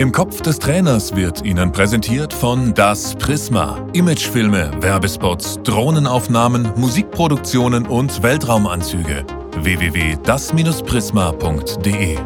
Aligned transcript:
Im 0.00 0.10
Kopf 0.12 0.40
des 0.40 0.58
Trainers 0.58 1.14
wird 1.14 1.44
Ihnen 1.44 1.70
präsentiert 1.72 2.32
von 2.32 2.72
Das 2.72 3.14
Prisma. 3.16 3.86
Imagefilme, 3.92 4.70
Werbespots, 4.80 5.60
Drohnenaufnahmen, 5.62 6.72
Musikproduktionen 6.74 7.86
und 7.86 8.22
Weltraumanzüge. 8.22 9.26
www.das-prisma.de 9.58 12.18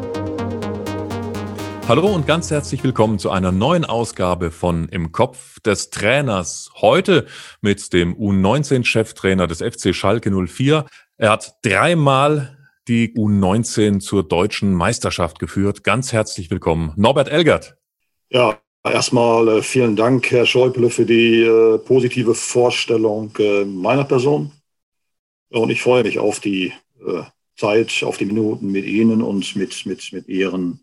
Hallo 1.89 2.15
und 2.15 2.29
ganz 2.29 2.53
herzlich 2.53 2.85
willkommen 2.85 3.19
zu 3.19 3.33
einer 3.33 3.51
neuen 3.51 3.85
Ausgabe 3.85 4.53
von 4.53 4.89
Im 4.91 5.11
Kopf 5.11 5.59
des 5.59 5.91
Trainers. 5.91 6.71
Heute 6.81 7.27
mit 7.61 7.93
dem 7.93 8.15
U19-Cheftrainer 8.15 9.49
des 9.49 9.59
FC 9.59 9.93
Schalke 9.93 10.31
04. 10.31 10.85
Er 11.17 11.31
hat 11.31 11.57
dreimal 11.65 12.54
die 12.89 13.15
U19 13.15 14.01
zur 14.01 14.23
deutschen 14.23 14.75
Meisterschaft 14.75 15.39
geführt. 15.39 15.85
Ganz 15.85 16.13
herzlich 16.13 16.51
willkommen, 16.51 16.93
Norbert 16.97 17.29
Elgert. 17.29 17.77
Ja, 18.29 18.59
erstmal 18.85 19.49
äh, 19.49 19.63
vielen 19.63 19.97
Dank, 19.97 20.31
Herr 20.31 20.47
Schäuble, 20.47 20.91
für 20.91 21.07
die 21.07 21.43
äh, 21.43 21.79
positive 21.79 22.35
Vorstellung 22.35 23.33
äh, 23.39 23.65
meiner 23.65 24.05
Person. 24.05 24.53
Und 25.51 25.71
ich 25.71 25.81
freue 25.81 26.03
mich 26.03 26.19
auf 26.19 26.41
die 26.41 26.73
äh, 27.07 27.23
Zeit, 27.57 28.03
auf 28.03 28.19
die 28.19 28.27
Minuten 28.27 28.71
mit 28.71 28.85
Ihnen 28.85 29.23
und 29.23 29.57
mit, 29.57 29.87
mit, 29.87 30.13
mit 30.13 30.29
Ihren 30.29 30.81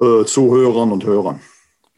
äh, 0.00 0.24
Zuhörern 0.24 0.92
und 0.92 1.04
Hörern. 1.04 1.40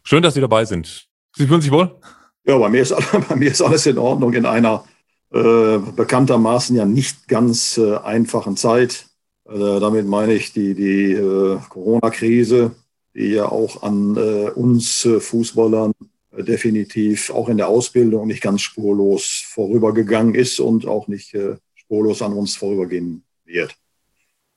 Schön, 0.02 0.22
dass 0.22 0.34
Sie 0.34 0.40
dabei 0.40 0.64
sind. 0.64 1.08
Sie 1.34 1.46
fühlen 1.46 1.62
sich 1.62 1.70
wohl? 1.70 1.98
Ja, 2.44 2.58
bei 2.58 2.68
mir 2.68 2.82
ist, 2.82 2.94
bei 3.28 3.36
mir 3.36 3.50
ist 3.50 3.62
alles 3.62 3.86
in 3.86 3.98
Ordnung 3.98 4.32
in 4.34 4.46
einer 4.46 4.84
äh, 5.32 5.78
bekanntermaßen 5.78 6.76
ja 6.76 6.84
nicht 6.84 7.26
ganz 7.26 7.78
äh, 7.78 7.96
einfachen 7.96 8.56
Zeit. 8.56 9.06
Äh, 9.48 9.80
damit 9.80 10.06
meine 10.06 10.34
ich 10.34 10.52
die, 10.52 10.74
die 10.74 11.12
äh, 11.12 11.58
Corona-Krise, 11.68 12.72
die 13.14 13.28
ja 13.28 13.46
auch 13.46 13.82
an 13.82 14.16
äh, 14.16 14.50
uns 14.50 15.08
Fußballern 15.18 15.92
definitiv 16.36 17.30
auch 17.30 17.50
in 17.50 17.58
der 17.58 17.68
Ausbildung 17.68 18.26
nicht 18.26 18.42
ganz 18.42 18.62
spurlos 18.62 19.44
vorübergegangen 19.48 20.34
ist 20.34 20.60
und 20.60 20.86
auch 20.86 21.06
nicht 21.06 21.36
spurlos 21.74 22.22
an 22.22 22.32
uns 22.32 22.56
vorübergehen 22.56 23.22
wird. 23.44 23.76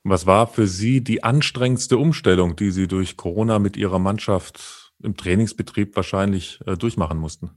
Was 0.05 0.25
war 0.25 0.47
für 0.47 0.67
Sie 0.67 1.01
die 1.01 1.23
anstrengendste 1.23 1.97
Umstellung, 1.97 2.55
die 2.55 2.71
Sie 2.71 2.87
durch 2.87 3.17
Corona 3.17 3.59
mit 3.59 3.75
Ihrer 3.75 3.99
Mannschaft 3.99 4.93
im 5.03 5.17
Trainingsbetrieb 5.17 5.97
wahrscheinlich 5.97 6.59
durchmachen 6.79 7.17
mussten? 7.17 7.51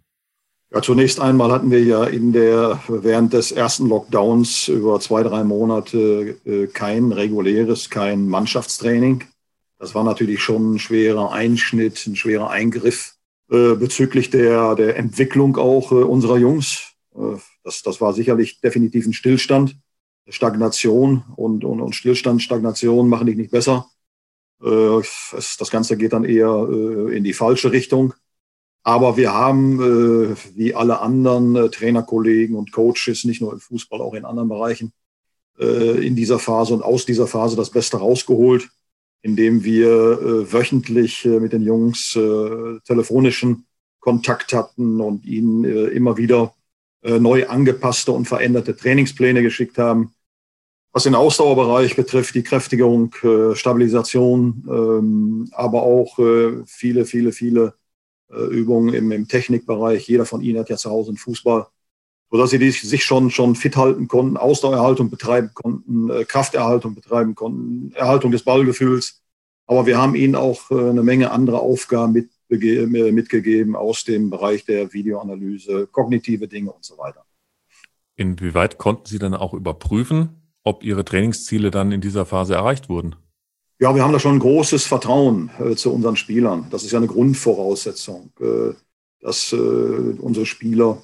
Ja, 0.71 0.83
zunächst 0.83 1.19
einmal 1.19 1.51
hatten 1.51 1.71
wir 1.71 1.83
ja 1.83 2.05
in 2.05 2.35
der, 2.35 2.83
während 2.89 3.33
des 3.33 3.53
ersten 3.53 3.89
Lockdowns 3.89 4.69
über 4.69 5.01
zwei, 5.01 5.23
drei 5.23 5.43
Monate 5.43 6.37
äh, 6.45 6.67
kein 6.67 7.11
reguläres, 7.11 7.89
kein 7.89 8.29
Mannschaftstraining. 8.29 9.25
Das 9.79 9.95
war 9.95 10.05
natürlich 10.05 10.43
schon 10.43 10.75
ein 10.75 10.79
schwerer 10.79 11.33
Einschnitt, 11.33 12.07
ein 12.07 12.17
schwerer 12.17 12.51
Eingriff 12.51 13.15
äh, 13.51 13.77
bezüglich 13.77 14.29
der, 14.29 14.75
der 14.75 14.97
Entwicklung 14.99 15.57
auch 15.57 15.91
äh, 15.91 15.95
unserer 15.95 16.37
Jungs. 16.37 16.93
Das, 17.65 17.83
das 17.83 18.01
war 18.03 18.13
sicherlich 18.13 18.61
definitiv 18.61 19.07
ein 19.07 19.15
Stillstand. 19.15 19.75
Stagnation 20.29 21.25
und, 21.37 21.65
und, 21.65 21.81
und 21.81 21.95
Stillstand, 21.95 22.43
Stagnation 22.43 23.09
machen 23.09 23.27
dich 23.27 23.37
nicht 23.37 23.51
besser. 23.51 23.87
Es, 24.61 25.57
das 25.59 25.71
Ganze 25.71 25.97
geht 25.97 26.13
dann 26.13 26.25
eher 26.25 26.69
in 27.11 27.25
die 27.25 27.33
falsche 27.33 27.73
Richtung. 27.73 28.13
Aber 28.89 29.19
wir 29.19 29.35
haben, 29.35 29.83
äh, 29.83 30.35
wie 30.55 30.75
alle 30.75 31.01
anderen 31.01 31.55
äh, 31.57 31.69
Trainerkollegen 31.69 32.57
und 32.57 32.73
Coaches, 32.73 33.25
nicht 33.25 33.43
nur 33.43 33.53
im 33.53 33.61
Fußball, 33.61 34.01
auch 34.01 34.15
in 34.15 34.25
anderen 34.25 34.49
Bereichen, 34.49 34.95
äh, 35.59 36.07
in 36.07 36.17
dieser 36.17 36.39
Phase 36.39 36.73
und 36.73 36.83
aus 36.83 37.05
dieser 37.05 37.27
Phase 37.27 37.55
das 37.55 37.69
Beste 37.69 37.99
rausgeholt, 37.99 38.71
indem 39.21 39.63
wir 39.63 40.51
wöchentlich 40.51 41.25
mit 41.25 41.53
den 41.53 41.63
Jungs 41.63 42.13
telefonischen 42.87 43.67
Kontakt 43.99 44.53
hatten 44.55 45.01
und 45.01 45.27
ihnen 45.27 45.65
immer 45.65 46.17
wieder 46.17 46.55
neu 47.03 47.49
angepasste 47.49 48.13
und 48.13 48.27
veränderte 48.27 48.77
Trainingspläne 48.77 49.43
geschickt 49.43 49.77
haben. 49.77 50.13
Was 50.93 51.03
den 51.03 51.17
Ausdauerbereich 51.17 51.97
betrifft, 51.97 52.37
die 52.37 52.45
Kräftigung, 52.45 53.13
Stabilisation, 53.55 54.65
ähm, 54.71 55.49
aber 55.51 55.83
auch 55.83 56.17
viele, 56.67 57.05
viele, 57.05 57.33
viele 57.33 57.75
Übungen 58.31 58.95
im, 58.95 59.11
im 59.13 59.29
Technikbereich. 59.29 60.07
Jeder 60.09 60.27
von 60.27 60.41
Ihnen 60.41 60.59
hat 60.59 60.69
ja 60.71 60.77
zu 60.77 60.91
Hause 60.91 61.11
einen 61.11 61.17
Fußball, 61.17 61.67
sodass 62.31 62.51
sie 62.51 62.71
sich 62.71 63.05
schon, 63.05 63.31
schon 63.31 63.55
fit 63.55 63.77
halten 63.77 64.09
konnten, 64.09 64.37
Ausdauererhaltung 64.37 65.11
betreiben 65.11 65.51
konnten, 65.55 66.11
äh, 66.11 66.25
Krafterhaltung 66.25 66.95
betreiben 66.95 67.35
konnten, 67.35 67.93
Erhaltung 67.95 68.31
des 68.31 68.43
Ballgefühls. 68.43 69.23
Aber 69.67 69.87
wir 69.87 69.99
haben 69.99 70.15
ihnen 70.15 70.35
auch 70.35 70.71
äh, 70.71 70.91
eine 70.91 71.03
Menge 71.03 71.31
andere 71.31 71.61
Aufgaben 71.61 72.13
mit, 72.13 72.31
mitgegeben 72.49 73.77
aus 73.77 74.05
dem 74.05 74.31
Bereich 74.31 74.65
der 74.65 74.93
Videoanalyse, 74.93 75.87
kognitive 75.87 76.49
Dinge 76.49 76.73
und 76.73 76.85
so 76.85 76.97
weiter. 76.97 77.25
Inwieweit 78.17 78.79
konnten 78.79 79.07
Sie 79.07 79.19
dann 79.19 79.35
auch 79.35 79.55
überprüfen, 79.55 80.31
ob 80.65 80.83
Ihre 80.83 81.05
Trainingsziele 81.05 81.71
dann 81.71 81.93
in 81.93 82.01
dieser 82.01 82.27
Phase 82.27 82.55
erreicht 82.55 82.89
wurden? 82.89 83.17
Ja, 83.81 83.95
wir 83.95 84.03
haben 84.03 84.13
da 84.13 84.19
schon 84.19 84.37
ein 84.37 84.41
großes 84.41 84.87
Vertrauen 84.87 85.51
äh, 85.61 85.77
zu 85.77 85.93
unseren 85.93 86.17
Spielern. 86.17 86.67
Das 86.71 86.83
ist 86.83 86.91
ja 86.91 86.99
eine 86.99 87.07
Grundvoraussetzung, 87.07 88.33
äh, 88.41 88.75
dass 89.21 89.53
äh, 89.53 89.57
unsere 89.57 90.47
Spieler, 90.47 91.01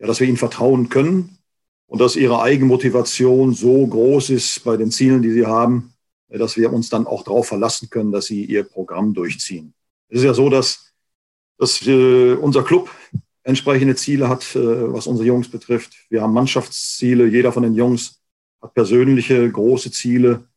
ja, 0.00 0.08
dass 0.08 0.18
wir 0.18 0.26
ihnen 0.26 0.36
vertrauen 0.36 0.88
können 0.88 1.38
und 1.86 2.00
dass 2.00 2.16
ihre 2.16 2.42
Eigenmotivation 2.42 3.54
so 3.54 3.86
groß 3.86 4.30
ist 4.30 4.64
bei 4.64 4.76
den 4.76 4.90
Zielen, 4.90 5.22
die 5.22 5.30
sie 5.30 5.46
haben, 5.46 5.94
äh, 6.28 6.36
dass 6.36 6.56
wir 6.56 6.72
uns 6.72 6.88
dann 6.88 7.06
auch 7.06 7.22
darauf 7.22 7.46
verlassen 7.46 7.90
können, 7.90 8.10
dass 8.10 8.26
sie 8.26 8.44
ihr 8.44 8.64
Programm 8.64 9.14
durchziehen. 9.14 9.72
Es 10.08 10.18
ist 10.18 10.24
ja 10.24 10.34
so, 10.34 10.50
dass, 10.50 10.92
dass 11.58 11.86
äh, 11.86 12.34
unser 12.34 12.64
Club 12.64 12.90
entsprechende 13.44 13.94
Ziele 13.94 14.28
hat, 14.28 14.56
äh, 14.56 14.92
was 14.92 15.06
unsere 15.06 15.28
Jungs 15.28 15.48
betrifft. 15.48 15.94
Wir 16.10 16.22
haben 16.22 16.32
Mannschaftsziele. 16.32 17.28
Jeder 17.28 17.52
von 17.52 17.62
den 17.62 17.76
Jungs 17.76 18.20
hat 18.60 18.74
persönliche 18.74 19.48
große 19.48 19.92
Ziele 19.92 20.48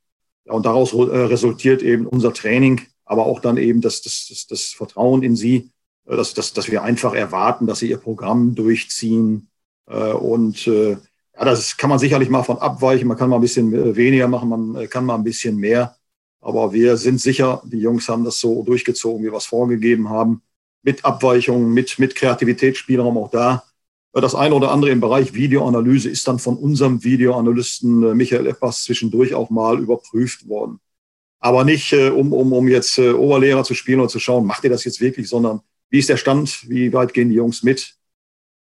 und 0.49 0.65
daraus 0.65 0.93
äh, 0.93 0.97
resultiert 0.97 1.81
eben 1.81 2.07
unser 2.07 2.33
Training, 2.33 2.81
aber 3.05 3.25
auch 3.25 3.39
dann 3.39 3.57
eben 3.57 3.81
das, 3.81 4.01
das, 4.01 4.27
das, 4.29 4.47
das 4.47 4.65
Vertrauen 4.65 5.23
in 5.23 5.35
sie, 5.35 5.71
äh, 6.07 6.15
dass, 6.15 6.33
dass, 6.33 6.53
dass 6.53 6.69
wir 6.71 6.83
einfach 6.83 7.13
erwarten, 7.13 7.67
dass 7.67 7.79
sie 7.79 7.89
ihr 7.89 7.97
Programm 7.97 8.55
durchziehen. 8.55 9.49
Äh, 9.87 10.11
und 10.13 10.65
ja, 10.65 11.45
das 11.45 11.77
kann 11.77 11.89
man 11.89 11.99
sicherlich 11.99 12.29
mal 12.29 12.43
von 12.43 12.57
abweichen. 12.57 13.07
Man 13.07 13.17
kann 13.17 13.29
mal 13.29 13.37
ein 13.37 13.41
bisschen 13.41 13.95
weniger 13.95 14.27
machen, 14.27 14.49
man 14.49 14.89
kann 14.89 15.05
mal 15.05 15.15
ein 15.15 15.23
bisschen 15.23 15.55
mehr. 15.55 15.95
Aber 16.41 16.73
wir 16.73 16.97
sind 16.97 17.21
sicher, 17.21 17.61
die 17.65 17.79
Jungs 17.79 18.09
haben 18.09 18.25
das 18.25 18.39
so 18.39 18.63
durchgezogen, 18.63 19.25
wie 19.25 19.31
wir 19.31 19.37
es 19.37 19.45
vorgegeben 19.45 20.09
haben. 20.09 20.41
Mit 20.83 21.03
Abweichungen, 21.05 21.73
mit, 21.73 21.97
mit 21.97 22.15
Kreativitätsspielraum 22.15 23.17
auch 23.17 23.31
da. 23.31 23.63
Das 24.11 24.33
eine 24.33 24.55
oder 24.55 24.71
andere 24.71 24.91
im 24.91 25.01
Bereich 25.01 25.33
Videoanalyse 25.33 26.09
ist 26.09 26.27
dann 26.27 26.39
von 26.39 26.57
unserem 26.57 27.03
Videoanalysten 27.03 28.03
äh, 28.03 28.15
Michael 28.15 28.47
Eppers 28.47 28.83
zwischendurch 28.83 29.35
auch 29.35 29.49
mal 29.51 29.79
überprüft 29.79 30.47
worden. 30.47 30.79
Aber 31.39 31.63
nicht, 31.63 31.93
äh, 31.93 32.09
um, 32.09 32.33
um, 32.33 32.51
um 32.51 32.67
jetzt 32.67 32.97
äh, 32.97 33.11
Oberlehrer 33.11 33.63
zu 33.63 33.75
spielen 33.75 33.99
oder 33.99 34.09
zu 34.09 34.19
schauen, 34.19 34.47
macht 34.47 34.63
ihr 34.63 34.71
das 34.71 34.83
jetzt 34.83 34.99
wirklich, 34.99 35.29
sondern 35.29 35.61
wie 35.89 35.99
ist 35.99 36.09
der 36.09 36.17
Stand, 36.17 36.67
wie 36.69 36.91
weit 36.91 37.13
gehen 37.13 37.29
die 37.29 37.35
Jungs 37.35 37.61
mit? 37.61 37.95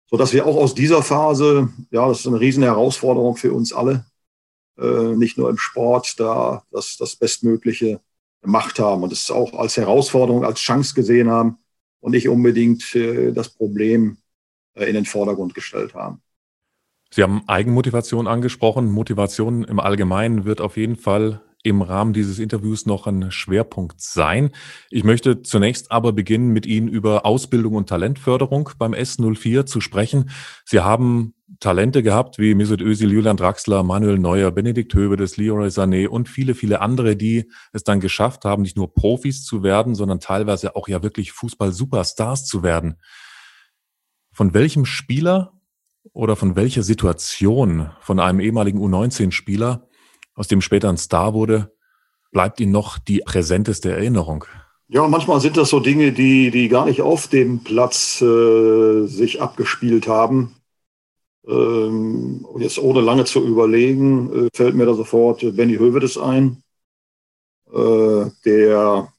Sodass 0.09 0.33
wir 0.33 0.47
auch 0.47 0.57
aus 0.57 0.75
dieser 0.75 1.03
Phase, 1.03 1.69
ja, 1.91 2.07
das 2.07 2.21
ist 2.21 2.27
eine 2.29 2.41
riesen 2.41 2.63
Herausforderung 2.63 3.37
für 3.37 3.53
uns 3.53 3.73
alle, 3.73 4.05
nicht 4.77 5.39
nur 5.39 5.51
im 5.51 5.57
Sport, 5.57 6.19
da 6.19 6.65
das, 6.73 6.97
das 6.99 7.15
Bestmögliche 7.15 8.01
gemacht 8.43 8.81
haben 8.81 9.05
und 9.05 9.13
es 9.13 9.31
auch 9.31 9.55
als 9.55 9.77
Herausforderung, 9.77 10.45
als 10.45 10.59
Chance 10.59 10.95
gesehen 10.95 11.31
haben 11.31 11.59
und 12.01 12.11
nicht 12.11 12.29
unbedingt 12.29 12.85
das 13.35 13.51
Problem, 13.51 14.19
in 14.75 14.95
den 14.95 15.05
Vordergrund 15.05 15.55
gestellt 15.55 15.95
haben. 15.95 16.21
Sie 17.11 17.23
haben 17.23 17.43
Eigenmotivation 17.47 18.27
angesprochen. 18.27 18.91
Motivation 18.91 19.65
im 19.65 19.79
Allgemeinen 19.79 20.45
wird 20.45 20.61
auf 20.61 20.77
jeden 20.77 20.97
Fall 20.97 21.43
im 21.63 21.81
Rahmen 21.81 22.13
dieses 22.13 22.39
Interviews 22.39 22.87
noch 22.87 23.07
ein 23.07 23.31
Schwerpunkt 23.31 24.01
sein. 24.01 24.51
Ich 24.91 25.03
möchte 25.03 25.43
zunächst 25.43 25.91
aber 25.91 26.13
beginnen, 26.13 26.49
mit 26.49 26.67
Ihnen 26.67 26.89
über 26.89 27.25
Ausbildung 27.25 27.75
und 27.75 27.89
Talentförderung 27.89 28.71
beim 28.79 28.93
S04 28.93 29.65
zu 29.65 29.81
sprechen. 29.81 30.31
Sie 30.65 30.81
haben 30.81 31.35
Talente 31.61 32.03
gehabt 32.03 32.39
wie 32.39 32.55
Mesut 32.55 32.83
Özil, 32.83 33.13
Julian 33.13 33.39
Draxler, 33.39 33.83
Manuel 33.83 34.19
Neuer, 34.19 34.51
Benedikt 34.51 34.93
Hövedes, 34.93 35.39
Leroy 35.39 35.69
Sané 35.69 36.07
und 36.07 36.29
viele, 36.29 36.55
viele 36.55 36.81
andere, 36.81 37.17
die 37.17 37.51
es 37.73 37.85
dann 37.85 38.01
geschafft 38.01 38.45
haben, 38.45 38.63
nicht 38.63 38.77
nur 38.77 38.93
Profis 38.93 39.45
zu 39.45 39.63
werden, 39.63 39.95
sondern 39.95 40.21
teilweise 40.21 40.77
auch 40.77 40.89
ja 40.89 41.03
wirklich 41.03 41.33
Fußball-Superstars 41.33 42.45
zu 42.45 42.63
werden. 42.63 42.97
Von 44.35 44.53
welchem 44.53 44.85
Spieler 44.85 45.53
oder 46.13 46.35
von 46.35 46.57
welcher 46.57 46.83
Situation 46.83 47.91
von 48.01 48.19
einem 48.19 48.41
ehemaligen 48.41 48.81
U19-Spieler, 48.81 49.87
aus 50.35 50.49
dem 50.49 50.61
später 50.61 50.89
ein 50.89 50.97
Star 50.97 51.35
wurde, 51.35 51.73
bleibt 52.33 52.59
Ihnen 52.59 52.73
noch 52.73 52.99
die 52.99 53.23
präsenteste 53.25 53.93
Erinnerung? 53.93 54.45
Ja, 54.89 55.07
manchmal 55.07 55.41
sind 55.41 55.57
das 55.57 55.71
so 55.71 55.79
Dinge, 55.79 56.11
die, 56.13 56.51
die 56.51 56.69
gar 56.69 56.87
nicht 56.87 57.01
auf 57.01 57.29
dem 57.29 57.63
Platz 57.63 58.21
äh, 58.21 59.07
sich 59.07 59.41
abgespielt 59.41 60.09
haben. 60.09 60.57
Ähm, 61.47 62.45
jetzt 62.59 62.79
ohne 62.79 63.03
lange 63.03 63.27
zu 63.27 63.47
überlegen, 63.47 64.47
äh, 64.47 64.49
fällt 64.53 64.75
mir 64.75 64.87
da 64.87 64.95
sofort 64.95 65.43
Benny 65.55 65.77
Hövedes 65.77 66.19
ein, 66.19 66.65
äh, 67.73 68.27
der 68.45 69.14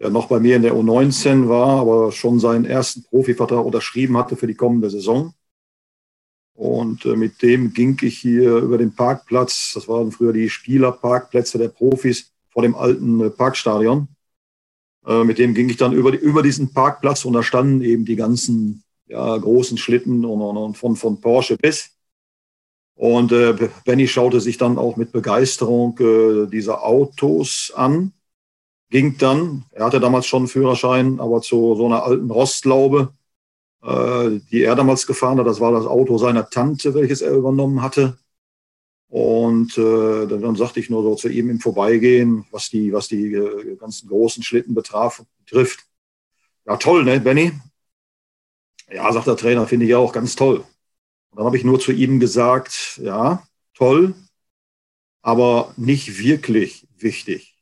der 0.00 0.10
noch 0.10 0.28
bei 0.28 0.40
mir 0.40 0.56
in 0.56 0.62
der 0.62 0.74
U19 0.74 1.48
war, 1.48 1.80
aber 1.80 2.10
schon 2.10 2.40
seinen 2.40 2.64
ersten 2.64 3.04
Profivertrag 3.04 3.64
unterschrieben 3.64 4.16
hatte 4.16 4.34
für 4.34 4.46
die 4.46 4.54
kommende 4.54 4.88
Saison. 4.88 5.34
Und 6.54 7.04
äh, 7.04 7.16
mit 7.16 7.42
dem 7.42 7.72
ging 7.72 7.98
ich 8.02 8.18
hier 8.18 8.56
über 8.56 8.78
den 8.78 8.94
Parkplatz, 8.94 9.72
das 9.74 9.88
waren 9.88 10.10
früher 10.10 10.32
die 10.32 10.48
Spielerparkplätze 10.48 11.58
der 11.58 11.68
Profis 11.68 12.32
vor 12.48 12.62
dem 12.62 12.74
alten 12.74 13.20
äh, 13.20 13.30
Parkstadion. 13.30 14.08
Äh, 15.06 15.24
mit 15.24 15.38
dem 15.38 15.54
ging 15.54 15.68
ich 15.68 15.76
dann 15.76 15.92
über, 15.92 16.18
über 16.18 16.42
diesen 16.42 16.72
Parkplatz 16.72 17.24
und 17.26 17.34
da 17.34 17.42
standen 17.42 17.82
eben 17.82 18.04
die 18.06 18.16
ganzen 18.16 18.82
ja, 19.06 19.36
großen 19.36 19.76
Schlitten 19.76 20.24
und, 20.24 20.40
und 20.40 20.76
von, 20.76 20.96
von 20.96 21.20
Porsche 21.20 21.56
bis. 21.56 21.90
Und 22.94 23.32
äh, 23.32 23.54
Benny 23.84 24.08
schaute 24.08 24.40
sich 24.40 24.58
dann 24.58 24.78
auch 24.78 24.96
mit 24.96 25.12
Begeisterung 25.12 25.98
äh, 25.98 26.46
diese 26.50 26.82
Autos 26.82 27.72
an 27.74 28.12
ging 28.90 29.16
dann, 29.18 29.64
er 29.70 29.86
hatte 29.86 30.00
damals 30.00 30.26
schon 30.26 30.40
einen 30.40 30.48
Führerschein, 30.48 31.20
aber 31.20 31.40
zu 31.40 31.74
so 31.76 31.86
einer 31.86 32.04
alten 32.04 32.30
Rostlaube, 32.30 33.14
äh, 33.82 34.40
die 34.50 34.62
er 34.62 34.74
damals 34.74 35.06
gefahren 35.06 35.38
hat. 35.38 35.46
Das 35.46 35.60
war 35.60 35.72
das 35.72 35.86
Auto 35.86 36.18
seiner 36.18 36.50
Tante, 36.50 36.94
welches 36.94 37.22
er 37.22 37.32
übernommen 37.32 37.82
hatte. 37.82 38.18
Und 39.08 39.76
äh, 39.78 40.26
dann, 40.26 40.42
dann 40.42 40.56
sagte 40.56 40.80
ich 40.80 40.90
nur 40.90 41.02
so 41.02 41.14
zu 41.14 41.28
ihm 41.28 41.50
im 41.50 41.60
Vorbeigehen, 41.60 42.46
was 42.50 42.68
die, 42.68 42.92
was 42.92 43.08
die 43.08 43.32
äh, 43.32 43.76
ganzen 43.76 44.08
großen 44.08 44.42
Schlitten 44.42 44.74
betraf, 44.74 45.24
betrifft. 45.44 45.80
Ja, 46.66 46.76
toll, 46.76 47.04
ne, 47.04 47.20
Benny? 47.20 47.52
Ja, 48.92 49.12
sagt 49.12 49.26
der 49.26 49.36
Trainer, 49.36 49.66
finde 49.66 49.86
ich 49.86 49.94
auch 49.94 50.12
ganz 50.12 50.36
toll. 50.36 50.58
Und 51.30 51.38
dann 51.38 51.46
habe 51.46 51.56
ich 51.56 51.64
nur 51.64 51.80
zu 51.80 51.92
ihm 51.92 52.20
gesagt, 52.20 53.00
ja, 53.02 53.42
toll, 53.74 54.14
aber 55.22 55.74
nicht 55.76 56.18
wirklich 56.18 56.86
wichtig. 56.98 57.59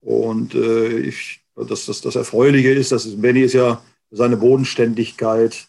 Und 0.00 0.54
äh, 0.54 0.98
ich, 0.98 1.40
das, 1.56 1.86
das, 1.86 2.00
das 2.00 2.16
Erfreuliche 2.16 2.70
ist, 2.70 2.92
dass 2.92 3.20
Benny 3.20 3.40
ist 3.40 3.54
ja 3.54 3.82
für 4.08 4.16
seine 4.16 4.36
Bodenständigkeit 4.36 5.68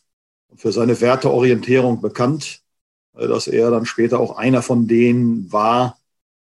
und 0.50 0.62
für 0.62 0.72
seine 0.72 1.00
Werteorientierung 1.02 2.02
bekannt, 2.02 2.62
äh, 3.18 3.28
dass 3.28 3.48
er 3.48 3.72
dann 3.72 3.86
später 3.86 4.20
auch 4.20 4.38
einer 4.38 4.62
von 4.62 4.88
denen 4.88 5.52
war, 5.52 5.98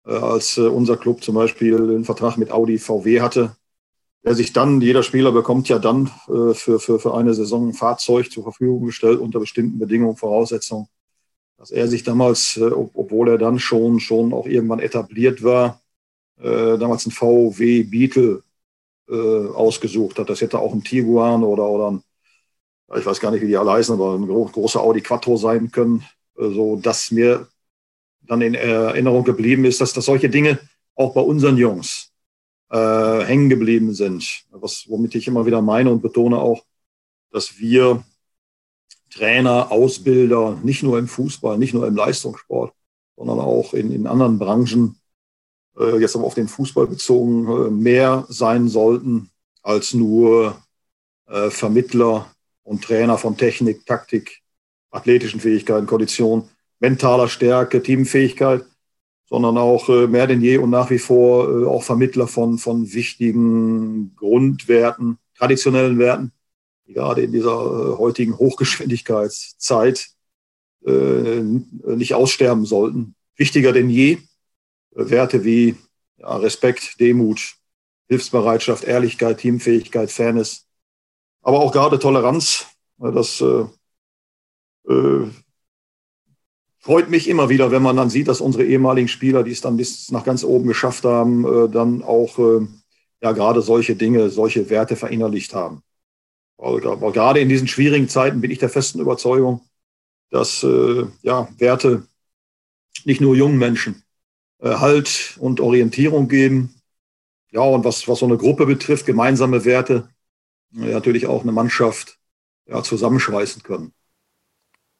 äh, 0.06 0.12
als 0.12 0.58
äh, 0.58 0.62
unser 0.62 0.96
Club 0.96 1.22
zum 1.22 1.34
Beispiel 1.34 1.76
einen 1.76 2.04
Vertrag 2.04 2.36
mit 2.36 2.50
Audi 2.50 2.78
VW 2.78 3.20
hatte, 3.20 3.56
der 4.24 4.34
sich 4.34 4.52
dann, 4.52 4.80
jeder 4.80 5.04
Spieler 5.04 5.30
bekommt 5.30 5.68
ja 5.68 5.78
dann 5.78 6.10
für, 6.26 6.80
für, 6.80 6.98
für 6.98 7.14
eine 7.14 7.32
Saison 7.32 7.68
ein 7.68 7.74
Fahrzeug 7.74 8.32
zur 8.32 8.42
Verfügung 8.42 8.86
gestellt 8.86 9.20
unter 9.20 9.38
bestimmten 9.38 9.78
Bedingungen, 9.78 10.16
Voraussetzungen, 10.16 10.88
dass 11.56 11.70
er 11.70 11.86
sich 11.86 12.02
damals, 12.02 12.60
obwohl 12.60 13.28
er 13.28 13.38
dann 13.38 13.60
schon, 13.60 14.00
schon 14.00 14.32
auch 14.32 14.46
irgendwann 14.46 14.80
etabliert 14.80 15.44
war, 15.44 15.80
äh, 16.40 16.78
damals 16.78 17.06
ein 17.06 17.12
VW 17.12 17.82
Beetle 17.84 18.42
äh, 19.08 19.48
ausgesucht 19.48 20.18
hat. 20.18 20.30
Das 20.30 20.40
hätte 20.40 20.58
auch 20.58 20.72
ein 20.72 20.82
Tiguan 20.82 21.42
oder, 21.42 21.68
oder 21.68 21.90
ein, 21.92 22.02
ich 22.96 23.06
weiß 23.06 23.20
gar 23.20 23.30
nicht, 23.30 23.42
wie 23.42 23.48
die 23.48 23.56
alle 23.56 23.72
heißen, 23.72 23.94
aber 23.94 24.14
ein 24.14 24.26
großer 24.26 24.80
Audi 24.80 25.00
Quattro 25.00 25.36
sein 25.36 25.70
können, 25.70 26.04
äh, 26.38 26.48
so 26.50 26.76
dass 26.76 27.10
mir 27.10 27.48
dann 28.22 28.40
in 28.40 28.54
Erinnerung 28.54 29.24
geblieben 29.24 29.64
ist, 29.64 29.80
dass, 29.80 29.92
dass 29.92 30.06
solche 30.06 30.28
Dinge 30.28 30.58
auch 30.96 31.14
bei 31.14 31.20
unseren 31.20 31.56
Jungs 31.56 32.12
äh, 32.70 33.24
hängen 33.24 33.48
geblieben 33.48 33.94
sind. 33.94 34.44
Was, 34.50 34.86
womit 34.88 35.14
ich 35.14 35.28
immer 35.28 35.46
wieder 35.46 35.62
meine 35.62 35.90
und 35.90 36.02
betone 36.02 36.38
auch, 36.38 36.64
dass 37.30 37.58
wir 37.58 38.04
Trainer, 39.10 39.70
Ausbilder, 39.70 40.58
nicht 40.62 40.82
nur 40.82 40.98
im 40.98 41.08
Fußball, 41.08 41.58
nicht 41.58 41.74
nur 41.74 41.86
im 41.86 41.96
Leistungssport, 41.96 42.74
sondern 43.16 43.38
auch 43.38 43.72
in, 43.72 43.92
in 43.92 44.06
anderen 44.06 44.38
Branchen 44.38 44.98
äh, 45.78 45.98
jetzt 45.98 46.16
aber 46.16 46.24
auf 46.24 46.34
den 46.34 46.48
Fußball 46.48 46.86
bezogen, 46.86 47.46
äh, 47.48 47.70
mehr 47.70 48.26
sein 48.28 48.68
sollten 48.68 49.30
als 49.62 49.94
nur 49.94 50.56
äh, 51.26 51.50
Vermittler 51.50 52.30
und 52.62 52.82
Trainer 52.82 53.18
von 53.18 53.36
Technik, 53.36 53.84
Taktik, 53.84 54.40
athletischen 54.90 55.40
Fähigkeiten, 55.40 55.86
Kondition, 55.86 56.48
mentaler 56.78 57.28
Stärke, 57.28 57.82
Teamfähigkeit, 57.82 58.64
sondern 59.28 59.58
auch 59.58 59.88
mehr 59.88 60.26
denn 60.26 60.40
je 60.40 60.58
und 60.58 60.70
nach 60.70 60.90
wie 60.90 60.98
vor 60.98 61.66
auch 61.66 61.82
Vermittler 61.82 62.28
von, 62.28 62.58
von 62.58 62.92
wichtigen 62.92 64.14
Grundwerten, 64.14 65.18
traditionellen 65.36 65.98
Werten, 65.98 66.32
die 66.86 66.92
gerade 66.92 67.22
in 67.22 67.32
dieser 67.32 67.98
heutigen 67.98 68.38
Hochgeschwindigkeitszeit 68.38 70.10
nicht 70.84 72.14
aussterben 72.14 72.66
sollten. 72.66 73.16
Wichtiger 73.34 73.72
denn 73.72 73.90
je, 73.90 74.18
Werte 74.96 75.44
wie 75.44 75.76
ja, 76.16 76.36
Respekt, 76.36 76.98
Demut, 76.98 77.56
Hilfsbereitschaft, 78.08 78.84
Ehrlichkeit, 78.84 79.38
Teamfähigkeit, 79.38 80.10
Fairness, 80.10 80.66
aber 81.42 81.60
auch 81.60 81.72
gerade 81.72 81.98
Toleranz. 81.98 82.66
Das 82.98 83.40
äh, 83.40 83.66
äh, 84.90 85.30
freut 86.78 87.10
mich 87.10 87.28
immer 87.28 87.48
wieder, 87.48 87.70
wenn 87.70 87.82
man 87.82 87.96
dann 87.96 88.10
sieht, 88.10 88.28
dass 88.28 88.40
unsere 88.40 88.64
ehemaligen 88.64 89.08
Spieler, 89.08 89.42
die 89.42 89.52
es 89.52 89.60
dann 89.60 89.76
bis 89.76 90.10
nach 90.10 90.24
ganz 90.24 90.44
oben 90.44 90.66
geschafft 90.66 91.04
haben, 91.04 91.44
äh, 91.44 91.68
dann 91.68 92.02
auch 92.02 92.38
äh, 92.38 92.66
ja 93.20 93.32
gerade 93.32 93.60
solche 93.60 93.96
Dinge, 93.96 94.30
solche 94.30 94.70
Werte 94.70 94.96
verinnerlicht 94.96 95.54
haben. 95.54 95.82
Aber 96.58 97.12
gerade 97.12 97.40
in 97.40 97.50
diesen 97.50 97.68
schwierigen 97.68 98.08
Zeiten 98.08 98.40
bin 98.40 98.50
ich 98.50 98.58
der 98.58 98.70
festen 98.70 99.00
Überzeugung, 99.00 99.60
dass 100.30 100.62
äh, 100.62 101.04
ja, 101.22 101.48
Werte 101.58 102.06
nicht 103.04 103.20
nur 103.20 103.36
jungen 103.36 103.58
Menschen, 103.58 104.02
halt 104.62 105.36
und 105.38 105.60
Orientierung 105.60 106.28
geben. 106.28 106.74
Ja, 107.50 107.62
und 107.62 107.84
was, 107.84 108.08
was 108.08 108.18
so 108.20 108.26
eine 108.26 108.36
Gruppe 108.36 108.66
betrifft, 108.66 109.06
gemeinsame 109.06 109.64
Werte, 109.64 110.08
äh, 110.74 110.92
natürlich 110.92 111.26
auch 111.26 111.42
eine 111.42 111.52
Mannschaft 111.52 112.18
ja, 112.66 112.82
zusammenschweißen 112.82 113.62
können. 113.62 113.92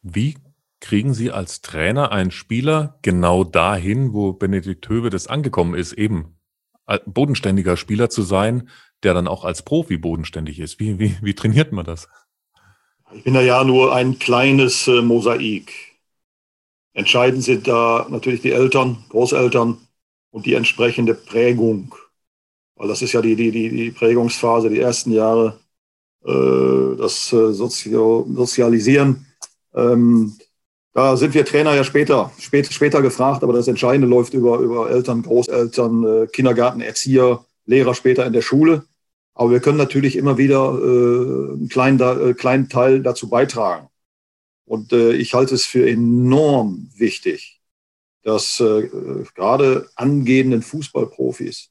Wie 0.03 0.37
kriegen 0.81 1.15
Sie 1.15 1.31
als 1.31 1.63
Trainer 1.63 2.13
einen 2.13 2.31
Spieler 2.31 2.99
genau 3.03 3.45
dahin, 3.45 4.13
wo 4.13 4.33
Benedikt 4.33 4.89
Höwe 4.89 5.11
das 5.11 5.27
angekommen 5.27 5.75
ist, 5.75 5.93
eben 5.93 6.39
bodenständiger 7.07 7.77
Spieler 7.77 8.09
zu 8.11 8.23
sein, 8.23 8.69
der 9.03 9.15
dann 9.15 9.27
auch 9.27 9.45
als 9.45 9.63
Profi 9.63 9.99
bodenständig 9.99 10.61
ist? 10.61 10.79
Wie, 10.79 10.99
wie, 10.99 11.17
wie 11.21 11.35
trainiert 11.35 11.73
man 11.73 11.85
das? 11.85 12.09
Ich 13.13 13.25
bin 13.25 13.35
da 13.35 13.41
ja 13.41 13.65
nur 13.65 13.95
ein 13.95 14.19
kleines 14.19 14.89
äh, 14.89 15.01
Mosaik. 15.01 15.86
Entscheidend 16.97 17.45
sind 17.45 17.69
da 17.69 18.07
natürlich 18.09 18.41
die 18.41 18.53
Eltern, 18.53 19.05
Großeltern 19.11 19.77
und 20.31 20.47
die 20.47 20.55
entsprechende 20.55 21.13
Prägung. 21.13 21.95
Weil 22.75 22.89
das 22.89 23.03
ist 23.03 23.13
ja 23.13 23.21
die, 23.21 23.37
die, 23.37 23.51
die, 23.51 23.69
die 23.69 23.91
Prägungsphase, 23.91 24.71
die 24.71 24.81
ersten 24.81 25.13
Jahre, 25.13 25.61
äh, 26.25 26.97
das 26.97 27.31
äh, 27.35 27.53
Sozio 27.53 28.27
Sozialisieren. 28.35 29.27
Ähm, 29.75 30.39
da 30.95 31.19
sind 31.19 31.35
wir 31.35 31.45
Trainer 31.45 31.75
ja 31.75 31.85
später, 31.85 32.33
spät, 32.39 32.73
später 32.73 33.03
gefragt, 33.03 33.43
aber 33.43 33.53
das 33.53 33.69
Entscheidende 33.69 34.09
läuft 34.09 34.33
über, 34.33 34.61
über 34.61 34.89
Eltern, 34.91 35.21
Großeltern, 35.21 36.05
äh, 36.05 36.27
Kindergarten, 36.29 36.81
Erzieher, 36.81 37.45
Lehrer 37.67 37.95
später 37.95 38.25
in 38.25 38.33
der 38.33 38.41
Schule. 38.41 38.87
Aber 39.35 39.51
wir 39.51 39.61
können 39.61 39.77
natürlich 39.77 40.17
immer 40.17 40.39
wieder 40.39 40.73
äh, 40.83 41.53
einen 41.53 41.69
kleinen, 41.69 42.01
äh, 42.01 42.33
kleinen 42.33 42.71
Teil 42.71 43.03
dazu 43.03 43.29
beitragen. 43.29 43.89
Und 44.67 44.93
äh, 44.93 45.13
ich 45.13 45.33
halte 45.33 45.55
es 45.55 45.65
für 45.65 45.89
enorm 45.89 46.91
wichtig, 46.97 47.61
dass 48.23 48.61
äh, 48.61 48.89
gerade 49.35 49.89
angehenden 49.95 50.61
Fußballprofis, 50.61 51.71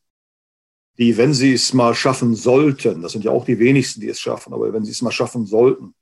die, 0.97 1.17
wenn 1.17 1.33
sie 1.33 1.53
es 1.53 1.73
mal 1.73 1.93
schaffen 1.93 2.35
sollten, 2.35 3.01
das 3.01 3.11
sind 3.11 3.25
ja 3.25 3.31
auch 3.31 3.43
die 3.45 3.59
wenigsten, 3.59 3.99
die 3.99 4.07
es 4.07 4.19
schaffen, 4.19 4.53
aber 4.53 4.71
wenn 4.71 4.85
sie 4.85 4.91
es 4.91 5.01
mal 5.01 5.11
schaffen 5.11 5.45
sollten, 5.45 5.93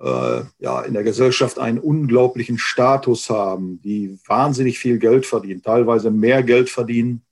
äh, 0.00 0.42
ja, 0.58 0.80
in 0.82 0.94
der 0.94 1.04
Gesellschaft 1.04 1.58
einen 1.58 1.78
unglaublichen 1.78 2.58
Status 2.58 3.28
haben, 3.28 3.80
die 3.82 4.18
wahnsinnig 4.26 4.78
viel 4.78 4.98
Geld 4.98 5.26
verdienen, 5.26 5.62
teilweise 5.62 6.10
mehr 6.10 6.42
Geld 6.42 6.70
verdienen 6.70 7.22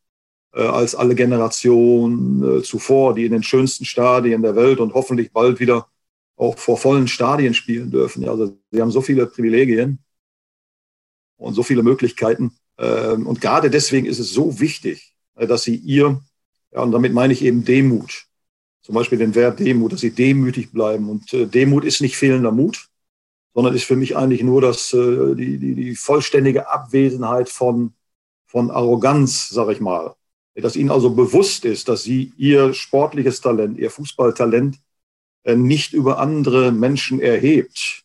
äh, 0.53 0.63
als 0.63 0.95
alle 0.95 1.15
Generationen 1.15 2.59
äh, 2.59 2.63
zuvor, 2.63 3.15
die 3.15 3.25
in 3.25 3.33
den 3.33 3.43
schönsten 3.43 3.87
Stadien 3.87 4.43
der 4.43 4.55
Welt 4.55 4.79
und 4.79 4.93
hoffentlich 4.93 5.33
bald 5.33 5.59
wieder 5.59 5.89
auch 6.37 6.59
vor 6.59 6.77
vollen 6.77 7.09
Stadien 7.09 7.55
spielen 7.55 7.91
dürfen. 7.91 8.29
Also 8.29 8.57
sie 8.71 8.81
haben 8.81 8.91
so 8.91 9.01
viele 9.01 9.27
Privilegien 9.27 9.99
und 11.37 11.55
so 11.55 11.63
viele 11.63 11.83
Möglichkeiten. 11.83 12.53
Ähm, 12.79 13.27
und 13.27 13.41
gerade 13.41 13.71
deswegen 13.71 14.07
ist 14.07 14.19
es 14.19 14.33
so 14.33 14.61
wichtig, 14.61 15.15
äh, 15.37 15.47
dass 15.47 15.63
sie 15.63 15.77
ihr, 15.77 16.21
ja, 16.73 16.83
und 16.83 16.93
damit 16.93 17.13
meine 17.13 17.33
ich 17.33 17.43
eben 17.43 17.65
Demut, 17.65 18.27
zum 18.83 18.95
Beispiel 18.95 19.19
den 19.19 19.35
Wert 19.35 19.61
Demut, 19.61 19.93
dass 19.93 20.01
sie 20.01 20.11
demütig 20.11 20.73
bleiben. 20.73 21.09
Und 21.09 21.33
äh, 21.33 21.47
Demut 21.47 21.85
ist 21.85 22.01
nicht 22.01 22.17
fehlender 22.17 22.51
Mut, 22.51 22.89
sondern 23.55 23.75
ist 23.75 23.85
für 23.85 23.97
mich 23.97 24.17
eigentlich 24.17 24.43
nur 24.43 24.61
das, 24.61 24.93
äh, 24.93 25.35
die, 25.35 25.59
die, 25.59 25.75
die 25.75 25.95
vollständige 25.97 26.69
Abwesenheit 26.69 27.49
von, 27.49 27.93
von 28.47 28.71
Arroganz, 28.71 29.49
sage 29.49 29.73
ich 29.73 29.81
mal. 29.81 30.15
Dass 30.55 30.77
ihnen 30.77 30.91
also 30.91 31.11
bewusst 31.15 31.65
ist, 31.65 31.89
dass 31.89 32.03
sie 32.03 32.33
ihr 32.37 32.75
sportliches 32.75 33.41
Talent, 33.41 33.79
ihr 33.79 33.91
Fußballtalent 33.91 34.79
nicht 35.45 35.93
über 35.93 36.19
andere 36.19 36.73
Menschen 36.73 37.21
erhebt, 37.21 38.05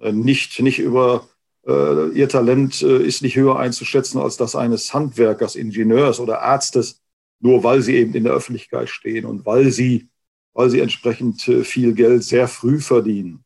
äh, 0.00 0.12
nicht, 0.12 0.60
nicht 0.60 0.78
über 0.78 1.28
äh, 1.66 2.08
ihr 2.10 2.28
Talent 2.28 2.82
ist 2.82 3.22
nicht 3.22 3.36
höher 3.36 3.58
einzuschätzen 3.58 4.20
als 4.20 4.36
das 4.36 4.54
eines 4.54 4.94
Handwerkers, 4.94 5.56
Ingenieurs 5.56 6.20
oder 6.20 6.42
Arztes, 6.42 7.00
nur 7.40 7.64
weil 7.64 7.82
sie 7.82 7.96
eben 7.96 8.14
in 8.14 8.24
der 8.24 8.32
Öffentlichkeit 8.32 8.88
stehen 8.88 9.24
und 9.24 9.46
weil 9.46 9.70
sie, 9.70 10.08
weil 10.52 10.70
sie 10.70 10.80
entsprechend 10.80 11.46
äh, 11.48 11.64
viel 11.64 11.94
Geld 11.94 12.24
sehr 12.24 12.48
früh 12.48 12.80
verdienen. 12.80 13.44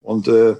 Und 0.00 0.28
äh, 0.28 0.56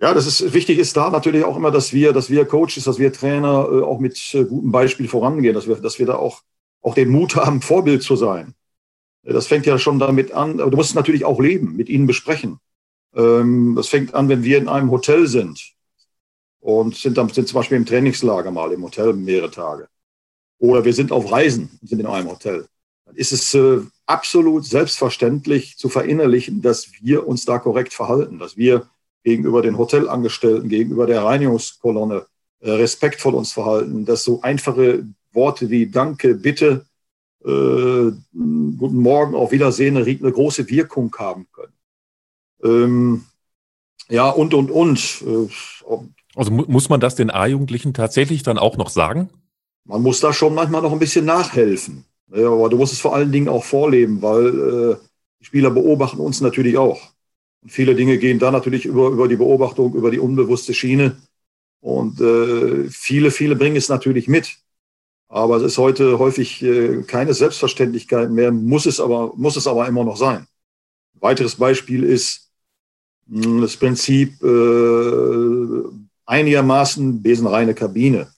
ja, 0.00 0.14
das 0.14 0.26
ist 0.26 0.54
wichtig 0.54 0.78
ist 0.78 0.96
da 0.96 1.10
natürlich 1.10 1.44
auch 1.44 1.56
immer, 1.56 1.70
dass 1.70 1.92
wir, 1.92 2.12
dass 2.12 2.30
wir 2.30 2.46
Coaches, 2.46 2.84
dass 2.84 2.98
wir 2.98 3.12
Trainer 3.12 3.68
äh, 3.70 3.82
auch 3.82 4.00
mit 4.00 4.34
äh, 4.34 4.44
gutem 4.44 4.72
Beispiel 4.72 5.08
vorangehen, 5.08 5.54
dass 5.54 5.68
wir, 5.68 5.76
dass 5.76 5.98
wir 5.98 6.06
da 6.06 6.16
auch, 6.16 6.42
auch 6.82 6.94
den 6.94 7.10
Mut 7.10 7.36
haben, 7.36 7.62
Vorbild 7.62 8.02
zu 8.02 8.16
sein. 8.16 8.54
Das 9.22 9.46
fängt 9.46 9.66
ja 9.66 9.78
schon 9.78 9.98
damit 9.98 10.32
an, 10.32 10.60
aber 10.60 10.70
du 10.70 10.76
musst 10.76 10.94
natürlich 10.94 11.24
auch 11.24 11.40
leben, 11.40 11.76
mit 11.76 11.88
ihnen 11.88 12.06
besprechen. 12.06 12.58
Ähm, 13.14 13.74
das 13.76 13.88
fängt 13.88 14.14
an, 14.14 14.28
wenn 14.28 14.44
wir 14.44 14.58
in 14.58 14.68
einem 14.68 14.90
Hotel 14.90 15.26
sind 15.26 15.74
und 16.60 16.96
sind 16.96 17.18
dann 17.18 17.28
sind 17.28 17.48
zum 17.48 17.56
Beispiel 17.56 17.76
im 17.76 17.86
Trainingslager 17.86 18.50
mal 18.50 18.72
im 18.72 18.82
Hotel 18.82 19.12
mehrere 19.12 19.50
Tage. 19.50 19.88
Oder 20.58 20.84
wir 20.84 20.92
sind 20.92 21.12
auf 21.12 21.30
Reisen 21.30 21.78
und 21.80 21.88
sind 21.88 22.00
in 22.00 22.06
einem 22.06 22.30
Hotel. 22.30 22.66
Dann 23.06 23.16
ist 23.16 23.32
es 23.32 23.54
äh, 23.54 23.80
absolut 24.06 24.64
selbstverständlich 24.64 25.76
zu 25.76 25.88
verinnerlichen, 25.88 26.62
dass 26.62 26.90
wir 27.00 27.26
uns 27.26 27.44
da 27.44 27.58
korrekt 27.58 27.94
verhalten, 27.94 28.38
dass 28.38 28.56
wir 28.56 28.88
gegenüber 29.24 29.62
den 29.62 29.78
Hotelangestellten, 29.78 30.68
gegenüber 30.68 31.06
der 31.06 31.24
Reinigungskolonne 31.24 32.26
äh, 32.60 32.70
respektvoll 32.70 33.34
uns 33.34 33.52
verhalten, 33.52 34.04
dass 34.04 34.24
so 34.24 34.42
einfache 34.42 35.06
Worte 35.32 35.70
wie 35.70 35.86
Danke, 35.86 36.34
Bitte, 36.34 36.86
äh, 37.44 38.12
Guten 38.32 38.98
Morgen, 38.98 39.34
auf 39.34 39.52
Wiedersehen 39.52 39.96
eine, 39.96 40.06
eine 40.06 40.32
große 40.32 40.68
Wirkung 40.68 41.14
haben 41.18 41.46
können. 41.52 41.72
Ähm, 42.62 43.24
ja, 44.08 44.28
und, 44.28 44.54
und, 44.54 44.70
und. 44.70 45.22
Äh, 45.26 45.48
also 46.34 46.50
mu 46.50 46.64
muss 46.66 46.88
man 46.88 47.00
das 47.00 47.14
den 47.14 47.30
A-Jugendlichen 47.30 47.94
tatsächlich 47.94 48.42
dann 48.42 48.58
auch 48.58 48.76
noch 48.76 48.90
sagen? 48.90 49.30
Man 49.84 50.02
muss 50.02 50.20
da 50.20 50.32
schon 50.32 50.54
manchmal 50.54 50.82
noch 50.82 50.92
ein 50.92 50.98
bisschen 50.98 51.24
nachhelfen. 51.24 52.04
Ja, 52.32 52.48
aber 52.50 52.68
du 52.68 52.76
musst 52.76 52.92
es 52.92 53.00
vor 53.00 53.14
allen 53.14 53.32
Dingen 53.32 53.48
auch 53.48 53.64
vorleben, 53.64 54.22
weil 54.22 54.46
äh, 54.46 54.96
die 55.40 55.44
Spieler 55.44 55.70
beobachten 55.70 56.20
uns 56.20 56.40
natürlich 56.40 56.78
auch. 56.78 57.00
Und 57.62 57.70
viele 57.70 57.94
Dinge 57.94 58.18
gehen 58.18 58.38
da 58.38 58.50
natürlich 58.50 58.84
über, 58.84 59.08
über 59.08 59.28
die 59.28 59.36
Beobachtung, 59.36 59.94
über 59.94 60.10
die 60.10 60.20
unbewusste 60.20 60.74
Schiene. 60.74 61.16
Und 61.80 62.20
äh, 62.20 62.88
viele, 62.88 63.30
viele 63.30 63.56
bringen 63.56 63.76
es 63.76 63.88
natürlich 63.88 64.28
mit. 64.28 64.58
Aber 65.32 65.58
es 65.58 65.62
ist 65.62 65.78
heute 65.78 66.18
häufig 66.18 66.60
äh, 66.60 67.02
keine 67.02 67.34
Selbstverständlichkeit 67.34 68.30
mehr, 68.32 68.50
muss 68.50 68.84
es 68.84 68.98
aber, 68.98 69.32
muss 69.36 69.56
es 69.56 69.68
aber 69.68 69.86
immer 69.86 70.02
noch 70.02 70.16
sein. 70.16 70.48
Ein 71.14 71.22
weiteres 71.22 71.54
Beispiel 71.54 72.02
ist 72.02 72.50
hm, 73.30 73.60
das 73.60 73.76
Prinzip 73.76 74.42
äh, 74.42 75.82
einigermaßen 76.26 77.22
besenreine 77.22 77.74
Kabine. 77.74 78.32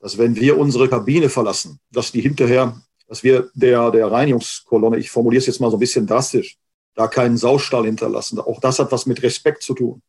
Dass 0.00 0.18
wenn 0.18 0.34
wir 0.34 0.58
unsere 0.58 0.88
Kabine 0.88 1.28
verlassen, 1.28 1.78
dass 1.92 2.10
die 2.10 2.20
hinterher, 2.20 2.82
dass 3.06 3.22
wir 3.22 3.48
der, 3.54 3.92
der 3.92 4.10
Reinigungskolonne, 4.10 4.98
ich 4.98 5.10
formuliere 5.10 5.38
es 5.38 5.46
jetzt 5.46 5.60
mal 5.60 5.70
so 5.70 5.76
ein 5.76 5.80
bisschen 5.80 6.04
drastisch, 6.04 6.56
da 6.96 7.06
keinen 7.06 7.36
Saustall 7.36 7.84
hinterlassen. 7.84 8.40
Auch 8.40 8.58
das 8.58 8.80
hat 8.80 8.90
was 8.90 9.06
mit 9.06 9.22
Respekt 9.22 9.62
zu 9.62 9.72
tun. 9.72 10.02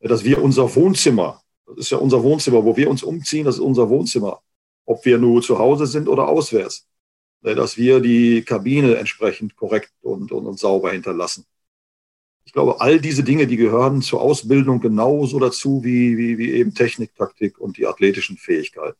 Dass 0.00 0.24
wir 0.24 0.42
unser 0.42 0.74
Wohnzimmer, 0.74 1.40
das 1.66 1.78
ist 1.78 1.90
ja 1.90 1.98
unser 1.98 2.20
Wohnzimmer, 2.24 2.64
wo 2.64 2.76
wir 2.76 2.90
uns 2.90 3.04
umziehen, 3.04 3.44
das 3.44 3.56
ist 3.56 3.60
unser 3.60 3.88
Wohnzimmer, 3.88 4.40
ob 4.88 5.04
wir 5.04 5.18
nur 5.18 5.42
zu 5.42 5.58
Hause 5.58 5.86
sind 5.86 6.08
oder 6.08 6.28
auswärts, 6.28 6.86
dass 7.42 7.76
wir 7.76 8.00
die 8.00 8.42
Kabine 8.42 8.96
entsprechend 8.96 9.54
korrekt 9.54 9.92
und, 10.00 10.32
und, 10.32 10.46
und 10.46 10.58
sauber 10.58 10.92
hinterlassen. 10.92 11.44
Ich 12.46 12.54
glaube, 12.54 12.80
all 12.80 12.98
diese 12.98 13.22
Dinge, 13.22 13.46
die 13.46 13.58
gehören 13.58 14.00
zur 14.00 14.22
Ausbildung 14.22 14.80
genauso 14.80 15.38
dazu 15.38 15.84
wie, 15.84 16.16
wie, 16.16 16.38
wie 16.38 16.52
eben 16.52 16.74
Technik, 16.74 17.14
Taktik 17.14 17.58
und 17.58 17.76
die 17.76 17.86
athletischen 17.86 18.38
Fähigkeiten. 18.38 18.96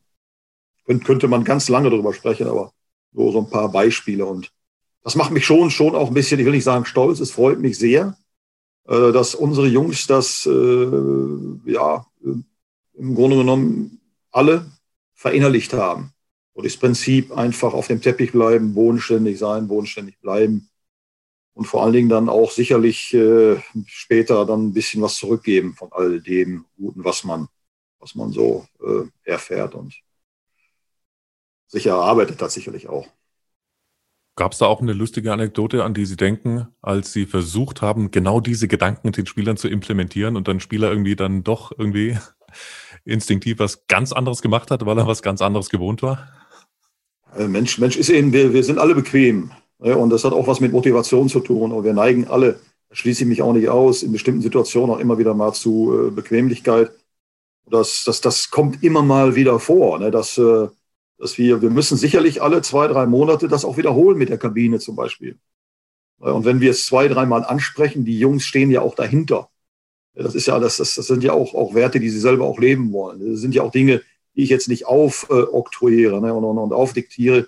Kön 0.85 1.03
könnte 1.03 1.27
man 1.27 1.43
ganz 1.43 1.69
lange 1.69 1.89
darüber 1.89 2.13
sprechen, 2.13 2.47
aber 2.47 2.71
nur 3.11 3.31
so 3.31 3.39
ein 3.39 3.49
paar 3.49 3.71
Beispiele. 3.71 4.27
Und 4.27 4.51
das 5.03 5.15
macht 5.15 5.31
mich 5.31 5.45
schon, 5.47 5.71
schon 5.71 5.95
auch 5.95 6.09
ein 6.09 6.13
bisschen, 6.13 6.39
ich 6.39 6.45
will 6.45 6.53
nicht 6.53 6.63
sagen 6.63 6.85
stolz, 6.85 7.19
es 7.19 7.31
freut 7.31 7.59
mich 7.59 7.79
sehr, 7.79 8.15
äh, 8.87 9.11
dass 9.11 9.33
unsere 9.33 9.65
Jungs 9.65 10.05
das, 10.05 10.45
äh, 10.45 11.71
ja, 11.71 12.05
im 12.21 13.15
Grunde 13.15 13.37
genommen 13.37 13.99
alle 14.29 14.69
verinnerlicht 15.19 15.73
haben. 15.73 16.13
Und 16.53 16.65
das 16.65 16.77
Prinzip 16.77 17.31
einfach 17.31 17.73
auf 17.73 17.87
dem 17.87 18.01
Teppich 18.01 18.31
bleiben, 18.31 18.73
bodenständig 18.73 19.37
sein, 19.37 19.67
bodenständig 19.67 20.17
bleiben 20.19 20.69
und 21.53 21.65
vor 21.65 21.83
allen 21.83 21.91
Dingen 21.91 22.07
dann 22.07 22.29
auch 22.29 22.51
sicherlich 22.51 23.13
äh, 23.13 23.57
später 23.85 24.45
dann 24.45 24.67
ein 24.67 24.73
bisschen 24.73 25.01
was 25.01 25.15
zurückgeben 25.15 25.75
von 25.75 25.89
all 25.91 26.21
dem 26.21 26.65
Guten, 26.77 27.03
was 27.03 27.25
man, 27.25 27.49
was 27.99 28.15
man 28.15 28.31
so 28.31 28.65
äh, 28.81 29.29
erfährt 29.29 29.75
und 29.75 29.93
sich 31.67 31.85
erarbeitet 31.85 32.41
hat 32.41 32.51
sicherlich 32.51 32.87
auch. 32.87 33.07
Gab 34.37 34.53
es 34.53 34.59
da 34.59 34.67
auch 34.67 34.81
eine 34.81 34.93
lustige 34.93 35.33
Anekdote, 35.33 35.83
an 35.83 35.93
die 35.93 36.05
Sie 36.05 36.15
denken, 36.15 36.69
als 36.81 37.11
Sie 37.11 37.25
versucht 37.25 37.81
haben, 37.81 38.09
genau 38.09 38.39
diese 38.39 38.69
Gedanken 38.69 39.11
den 39.11 39.25
Spielern 39.25 39.57
zu 39.57 39.67
implementieren 39.67 40.37
und 40.37 40.47
dann 40.47 40.61
Spieler 40.61 40.89
irgendwie 40.89 41.17
dann 41.17 41.43
doch 41.43 41.73
irgendwie 41.77 42.17
instinktiv 43.09 43.59
was 43.59 43.87
ganz 43.87 44.11
anderes 44.11 44.41
gemacht 44.41 44.71
hat, 44.71 44.85
weil 44.85 44.97
er 44.97 45.07
was 45.07 45.21
ganz 45.21 45.41
anderes 45.41 45.69
gewohnt 45.69 46.01
war? 46.01 46.27
Äh, 47.37 47.47
Mensch, 47.47 47.77
Mensch 47.77 47.97
ist 47.97 48.09
eben, 48.09 48.33
wir, 48.33 48.53
wir 48.53 48.63
sind 48.63 48.79
alle 48.79 48.95
bequem. 48.95 49.51
Ne? 49.79 49.97
Und 49.97 50.09
das 50.09 50.23
hat 50.23 50.33
auch 50.33 50.47
was 50.47 50.59
mit 50.59 50.71
Motivation 50.71 51.29
zu 51.29 51.39
tun. 51.39 51.71
Und 51.71 51.83
wir 51.83 51.93
neigen 51.93 52.27
alle, 52.27 52.59
schließe 52.91 53.23
ich 53.23 53.29
mich 53.29 53.41
auch 53.41 53.53
nicht 53.53 53.69
aus, 53.69 54.03
in 54.03 54.11
bestimmten 54.11 54.41
Situationen 54.41 54.95
auch 54.95 54.99
immer 54.99 55.17
wieder 55.17 55.33
mal 55.33 55.53
zu 55.53 56.07
äh, 56.07 56.11
Bequemlichkeit. 56.11 56.91
Das, 57.69 58.03
das, 58.05 58.21
das 58.21 58.49
kommt 58.49 58.83
immer 58.83 59.03
mal 59.03 59.35
wieder 59.35 59.59
vor, 59.59 59.99
ne? 59.99 60.11
dass, 60.11 60.37
äh, 60.37 60.67
dass 61.17 61.37
wir, 61.37 61.61
wir 61.61 61.69
müssen 61.69 61.97
sicherlich 61.97 62.41
alle 62.41 62.61
zwei, 62.61 62.87
drei 62.87 63.05
Monate 63.05 63.47
das 63.47 63.65
auch 63.65 63.77
wiederholen 63.77 64.17
mit 64.17 64.29
der 64.29 64.37
Kabine 64.37 64.79
zum 64.79 64.95
Beispiel. 64.95 65.37
Und 66.17 66.45
wenn 66.45 66.59
wir 66.59 66.71
es 66.71 66.85
zwei, 66.85 67.07
dreimal 67.07 67.45
ansprechen, 67.45 68.03
die 68.03 68.19
Jungs 68.19 68.43
stehen 68.43 68.71
ja 68.71 68.81
auch 68.81 68.95
dahinter. 68.95 69.49
Das 70.23 70.35
ist 70.35 70.47
ja, 70.47 70.59
das, 70.59 70.77
das, 70.77 70.95
das 70.95 71.07
sind 71.07 71.23
ja 71.23 71.33
auch, 71.33 71.53
auch 71.53 71.73
Werte, 71.73 71.99
die 71.99 72.09
sie 72.09 72.19
selber 72.19 72.45
auch 72.45 72.59
leben 72.59 72.91
wollen. 72.91 73.31
Das 73.31 73.39
sind 73.39 73.55
ja 73.55 73.63
auch 73.63 73.71
Dinge, 73.71 74.01
die 74.35 74.43
ich 74.43 74.49
jetzt 74.49 74.67
nicht 74.67 74.85
aufoktroyiere 74.85 76.17
äh, 76.17 76.21
ne, 76.21 76.33
und, 76.33 76.43
und, 76.43 76.57
und 76.57 76.73
aufdiktiere. 76.73 77.47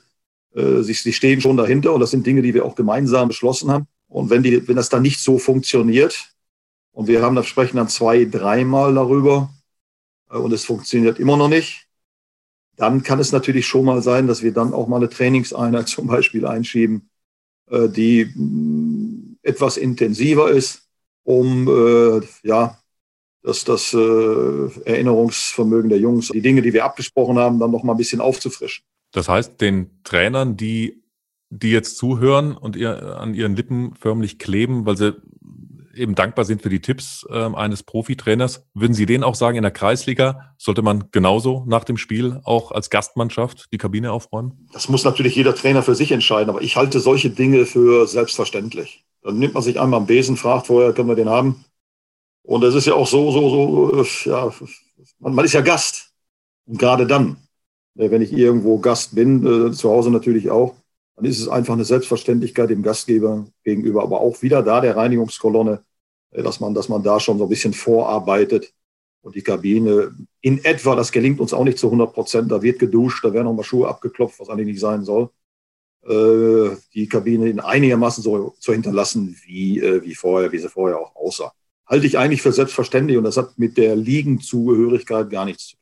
Äh, 0.56 0.82
sie, 0.82 0.94
sie 0.94 1.14
stehen 1.14 1.42
schon 1.42 1.58
dahinter 1.58 1.94
und 1.94 2.00
das 2.00 2.12
sind 2.12 2.26
Dinge, 2.26 2.42
die 2.42 2.54
wir 2.54 2.66
auch 2.66 2.76
gemeinsam 2.76 3.28
beschlossen 3.28 3.72
haben. 3.72 3.88
Und 4.08 4.30
wenn, 4.30 4.44
die, 4.44 4.68
wenn 4.68 4.76
das 4.76 4.90
dann 4.90 5.02
nicht 5.02 5.20
so 5.20 5.38
funktioniert 5.38 6.34
und 6.92 7.08
wir 7.08 7.22
haben 7.22 7.36
das 7.36 7.48
sprechen 7.48 7.78
dann 7.78 7.90
zwei, 7.90 8.26
dreimal 8.26 8.94
darüber 8.94 9.50
äh, 10.30 10.38
und 10.38 10.54
es 10.54 10.64
funktioniert 10.66 11.20
immer 11.20 11.38
noch 11.38 11.50
nicht, 11.50 11.88
dann 12.78 13.04
kann 13.04 13.20
es 13.20 13.32
natürlich 13.34 13.68
schon 13.68 13.86
mal 13.86 14.02
sein, 14.02 14.28
dass 14.28 14.44
wir 14.44 14.54
dann 14.54 14.74
auch 14.74 14.88
mal 14.88 14.98
eine 14.98 15.10
Trainingseinheit 15.10 15.88
zum 15.90 16.08
Beispiel 16.08 16.46
einschieben, 16.46 17.10
äh, 17.70 17.90
die 17.90 18.26
mm, 18.26 19.40
etwas 19.44 19.76
intensiver 19.76 20.50
ist 20.52 20.81
um 21.24 21.68
äh, 21.68 22.22
ja, 22.44 22.78
das, 23.44 23.64
das 23.64 23.94
äh, 23.94 24.70
Erinnerungsvermögen 24.86 25.90
der 25.90 26.00
Jungs, 26.00 26.30
die 26.30 26.42
Dinge, 26.42 26.62
die 26.62 26.74
wir 26.74 26.86
abgesprochen 26.86 27.38
haben, 27.38 27.60
dann 27.60 27.72
noch 27.72 27.84
mal 27.84 27.94
ein 27.94 27.98
bisschen 27.98 28.22
aufzufrischen. 28.22 28.84
Das 29.12 29.28
heißt, 29.28 29.60
den 29.60 29.90
Trainern, 30.04 30.58
die, 30.58 31.04
die 31.50 31.72
jetzt 31.72 31.98
zuhören 31.98 32.56
und 32.56 32.76
ihr 32.76 33.18
an 33.18 33.34
ihren 33.34 33.56
Lippen 33.56 33.96
förmlich 33.96 34.40
kleben, 34.40 34.86
weil 34.86 34.96
sie 34.96 35.16
eben 35.94 36.16
dankbar 36.16 36.46
sind 36.46 36.62
für 36.62 36.70
die 36.70 36.82
Tipps 36.82 37.26
äh, 37.30 37.34
eines 37.34 37.84
Profitrainers, 37.84 38.66
würden 38.74 38.94
Sie 38.94 39.06
denen 39.06 39.24
auch 39.24 39.36
sagen, 39.36 39.58
in 39.58 39.64
der 39.64 39.72
Kreisliga 39.72 40.54
sollte 40.58 40.82
man 40.82 41.10
genauso 41.12 41.64
nach 41.68 41.84
dem 41.84 41.98
Spiel 41.98 42.40
auch 42.44 42.72
als 42.72 42.90
Gastmannschaft 42.90 43.68
die 43.72 43.78
Kabine 43.78 44.12
aufräumen? 44.12 44.68
Das 44.74 44.90
muss 44.90 45.04
natürlich 45.04 45.36
jeder 45.36 45.56
Trainer 45.56 45.84
für 45.84 45.96
sich 45.96 46.12
entscheiden, 46.12 46.50
aber 46.50 46.62
ich 46.62 46.76
halte 46.76 47.00
solche 47.00 47.30
Dinge 47.30 47.66
für 47.66 48.08
selbstverständlich. 48.08 49.06
Dann 49.22 49.38
nimmt 49.38 49.54
man 49.54 49.64
sich 49.64 49.80
einmal 49.80 50.00
am 50.00 50.08
Besen, 50.08 50.38
fragt 50.38 50.68
vorher, 50.68 50.94
können 50.94 51.10
wir 51.10 51.16
den 51.16 51.30
haben? 51.30 51.64
Und 52.44 52.64
es 52.64 52.74
ist 52.74 52.88
ja 52.88 52.94
auch 52.94 53.08
so, 53.08 53.32
so, 53.32 54.04
so, 54.04 54.30
ja, 54.30 54.52
man, 55.20 55.36
man 55.36 55.46
ist 55.46 55.54
ja 55.54 55.62
Gast. 55.62 56.12
Und 56.66 56.80
gerade 56.80 57.06
dann, 57.06 57.38
äh, 57.98 58.10
wenn 58.10 58.22
ich 58.22 58.34
irgendwo 58.34 58.80
Gast 58.80 59.16
bin, 59.16 59.46
äh, 59.46 59.72
zu 59.72 59.90
Hause 59.90 60.12
natürlich 60.12 60.50
auch, 60.50 60.76
dann 61.16 61.26
ist 61.26 61.40
es 61.40 61.48
einfach 61.48 61.74
eine 61.74 61.86
Selbstverständlichkeit 61.86 62.70
dem 62.70 62.84
Gastgeber 62.84 63.48
gegenüber, 63.64 64.04
aber 64.04 64.22
auch 64.22 64.42
wieder 64.42 64.64
da 64.64 64.82
der 64.82 64.96
Reinigungskolonne, 64.96 65.84
äh, 66.32 66.44
dass 66.44 66.60
man, 66.60 66.74
dass 66.74 66.90
man 66.90 67.04
da 67.04 67.20
schon 67.20 67.38
so 67.38 67.46
ein 67.46 67.50
bisschen 67.50 67.74
vorarbeitet 67.74 68.74
und 69.22 69.36
die 69.36 69.44
Kabine 69.44 70.16
in 70.42 70.64
etwa, 70.64 70.96
das 70.96 71.12
gelingt 71.12 71.40
uns 71.40 71.54
auch 71.54 71.64
nicht 71.64 71.78
zu 71.78 71.88
100 71.88 72.14
Prozent, 72.14 72.52
da 72.52 72.62
wird 72.62 72.80
geduscht, 72.80 73.24
da 73.24 73.34
werden 73.34 73.46
nochmal 73.46 73.64
Schuhe 73.64 73.88
abgeklopft, 73.88 74.40
was 74.40 74.50
eigentlich 74.50 74.68
nicht 74.68 74.80
sein 74.80 75.04
soll. 75.04 75.30
Äh, 76.04 76.76
die 76.96 77.08
Kabine 77.08 77.50
in 77.50 77.60
einigermaßen 77.60 78.24
so 78.24 78.56
zu 78.60 78.74
hinterlassen, 78.74 79.38
wie, 79.46 79.80
äh, 79.80 80.02
wie 80.02 80.16
vorher, 80.16 80.52
wie 80.52 80.58
sie 80.58 80.70
vorher 80.70 81.00
auch 81.00 81.16
aussah. 81.16 81.54
Halte 81.86 82.08
ich 82.08 82.18
eigentlich 82.18 82.42
für 82.42 82.52
selbstverständlich 82.52 83.18
und 83.18 83.26
das 83.26 83.38
hat 83.38 83.60
mit 83.60 83.78
der 83.78 83.96
Liegenzugehörigkeit 83.96 85.30
gar 85.30 85.46
nichts 85.46 85.68
zu 85.68 85.76
tun. 85.76 85.81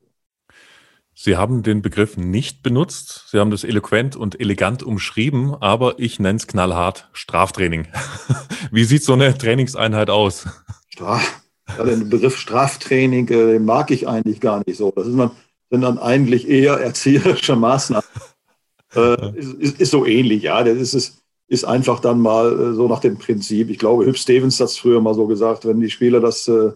Sie 1.22 1.36
haben 1.36 1.64
den 1.64 1.82
Begriff 1.82 2.16
nicht 2.16 2.64
benutzt. 2.64 3.26
Sie 3.28 3.40
haben 3.40 3.52
das 3.52 3.66
eloquent 3.66 4.16
und 4.16 4.40
elegant 4.40 4.84
umschrieben, 4.84 5.54
aber 5.54 6.00
ich 6.00 6.18
nenne 6.18 6.38
es 6.38 6.48
knallhart 6.48 7.10
Straftraining. 7.12 7.90
Wie 8.72 8.86
sieht 8.86 9.04
so 9.04 9.12
eine 9.12 9.38
Trainingseinheit 9.38 10.10
aus? 10.10 10.48
Straf, 10.88 11.42
ja, 11.78 11.84
den 11.84 12.10
Begriff 12.10 12.38
Straftraining 12.38 13.28
äh, 13.28 13.60
mag 13.60 13.92
ich 13.92 14.08
eigentlich 14.08 14.40
gar 14.40 14.64
nicht 14.66 14.78
so. 14.78 14.94
Das 14.96 15.08
ist 15.08 15.14
man, 15.14 15.32
sind 15.70 15.82
dann 15.82 15.98
eigentlich 15.98 16.48
eher 16.48 16.76
erzieherische 16.76 17.58
Maßnahmen. 17.58 18.08
äh, 18.96 19.38
ist, 19.38 19.54
ist, 19.56 19.82
ist, 19.82 19.92
so 19.92 20.06
ähnlich, 20.06 20.44
ja. 20.44 20.64
Das 20.64 20.78
ist, 20.78 20.94
ist, 20.94 21.22
ist 21.50 21.66
einfach 21.66 22.00
dann 22.00 22.22
mal 22.22 22.48
äh, 22.58 22.74
so 22.76 22.88
nach 22.88 23.02
dem 23.02 23.18
Prinzip. 23.18 23.70
Ich 23.70 23.78
glaube, 23.78 24.06
Hüb 24.06 24.18
Stevens 24.18 24.58
hat 24.62 24.68
es 24.68 24.78
früher 24.78 25.02
mal 25.02 25.16
so 25.16 25.28
gesagt, 25.28 25.68
wenn 25.68 25.82
die 25.82 25.90
Spieler 25.90 26.22
das 26.22 26.48
äh, 26.48 26.72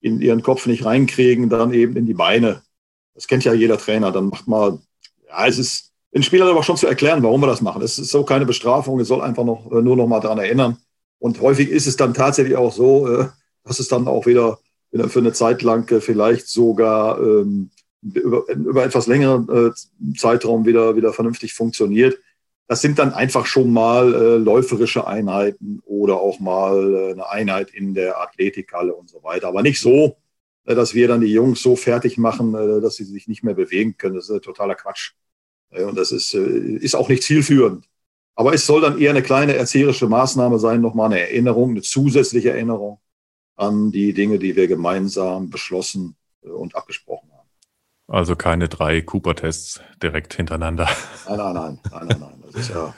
in 0.00 0.20
ihren 0.20 0.42
Kopf 0.42 0.66
nicht 0.66 0.84
reinkriegen, 0.84 1.48
dann 1.48 1.74
eben 1.74 1.96
in 1.96 2.06
die 2.06 2.14
Beine. 2.14 2.62
Das 3.14 3.26
kennt 3.26 3.44
ja 3.44 3.52
jeder 3.52 3.78
Trainer. 3.78 4.12
Dann 4.12 4.28
macht 4.28 4.46
mal, 4.48 4.78
ja, 5.28 5.46
es 5.46 5.58
ist 5.58 5.90
den 6.12 6.22
Spielern 6.22 6.48
aber 6.48 6.62
schon 6.62 6.76
zu 6.76 6.86
erklären, 6.86 7.22
warum 7.22 7.40
wir 7.40 7.46
das 7.46 7.60
machen. 7.60 7.82
Es 7.82 7.98
ist 7.98 8.10
so 8.10 8.24
keine 8.24 8.46
Bestrafung, 8.46 8.98
es 9.00 9.08
soll 9.08 9.22
einfach 9.22 9.44
noch, 9.44 9.70
äh, 9.70 9.80
nur 9.82 9.96
noch 9.96 10.06
mal 10.06 10.20
daran 10.20 10.38
erinnern. 10.38 10.78
Und 11.18 11.40
häufig 11.40 11.68
ist 11.68 11.86
es 11.86 11.96
dann 11.96 12.14
tatsächlich 12.14 12.56
auch 12.56 12.72
so, 12.72 13.08
äh, 13.08 13.26
dass 13.64 13.78
es 13.78 13.88
dann 13.88 14.08
auch 14.08 14.26
wieder 14.26 14.58
für 15.06 15.20
eine 15.20 15.32
Zeit 15.32 15.62
lang 15.62 15.88
äh, 15.92 16.00
vielleicht 16.00 16.48
sogar 16.48 17.20
ähm, 17.20 17.70
über, 18.02 18.84
etwas 18.84 19.06
längeren 19.06 19.74
Zeitraum 20.16 20.64
wieder, 20.64 20.96
wieder 20.96 21.12
vernünftig 21.12 21.52
funktioniert. 21.52 22.18
Das 22.66 22.80
sind 22.80 22.98
dann 22.98 23.12
einfach 23.12 23.44
schon 23.44 23.70
mal 23.74 24.38
läuferische 24.42 25.06
Einheiten 25.06 25.82
oder 25.84 26.16
auch 26.16 26.40
mal 26.40 27.10
eine 27.10 27.28
Einheit 27.28 27.70
in 27.72 27.92
der 27.92 28.18
Athletikhalle 28.18 28.94
und 28.94 29.10
so 29.10 29.22
weiter. 29.22 29.48
Aber 29.48 29.60
nicht 29.60 29.82
so, 29.82 30.16
dass 30.64 30.94
wir 30.94 31.08
dann 31.08 31.20
die 31.20 31.32
Jungs 31.32 31.62
so 31.62 31.76
fertig 31.76 32.18
machen, 32.18 32.54
äh, 32.54 32.80
dass 32.80 32.96
sie 32.96 33.04
sich 33.04 33.28
nicht 33.28 33.42
mehr 33.42 33.54
bewegen 33.54 33.96
können. 33.96 34.16
Das 34.16 34.28
ist 34.28 34.44
totaler 34.44 34.74
Quatsch. 34.74 35.12
Und 35.70 35.96
das 35.96 36.12
ist, 36.12 36.34
äh, 36.34 36.38
ist 36.38 36.96
auch 36.96 37.08
nicht 37.08 37.22
zielführend. 37.22 37.86
Aber 38.34 38.54
es 38.54 38.66
soll 38.66 38.80
dann 38.80 38.98
eher 38.98 39.10
eine 39.10 39.22
kleine 39.22 39.54
erzieherische 39.54 40.08
Maßnahme 40.08 40.58
sein, 40.58 40.80
nochmal 40.80 41.06
eine 41.06 41.20
Erinnerung, 41.20 41.70
eine 41.70 41.82
zusätzliche 41.82 42.50
Erinnerung 42.50 43.00
an 43.56 43.92
die 43.92 44.14
Dinge, 44.14 44.38
die 44.38 44.56
wir 44.56 44.66
gemeinsam 44.66 45.50
beschlossen 45.50 46.16
äh, 46.42 46.48
und 46.48 46.74
abgesprochen 46.74 47.30
haben. 47.32 47.48
Also 48.08 48.34
keine 48.34 48.68
drei 48.68 49.02
Cooper-Tests 49.02 49.80
direkt 50.02 50.34
hintereinander. 50.34 50.88
Nein, 51.28 51.38
nein, 51.38 51.54
nein, 51.54 51.80
nein, 51.90 52.06
nein, 52.08 52.18
nein. 52.18 52.44
Das 52.46 52.54
ist 52.62 52.70
ja, 52.70 52.94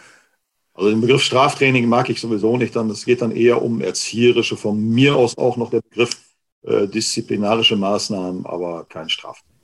also 0.73 0.89
den 0.89 1.03
Begriff 1.03 1.23
Straftraining 1.23 1.87
mag 1.87 2.09
ich 2.09 2.21
sowieso 2.21 2.57
nicht. 2.57 2.75
Dann, 2.75 2.89
es 2.89 3.05
geht 3.05 3.21
dann 3.21 3.33
eher 3.33 3.61
um 3.61 3.83
erzieherische, 3.83 4.57
von 4.57 4.81
mir 4.81 5.17
aus 5.17 5.37
auch 5.37 5.59
noch 5.59 5.71
der 5.71 5.83
Begriff 5.83 6.17
äh, 6.63 6.87
disziplinarische 6.89 7.77
Maßnahmen, 7.77 8.47
aber 8.47 8.85
kein 8.85 9.09
Straftraining. 9.09 9.59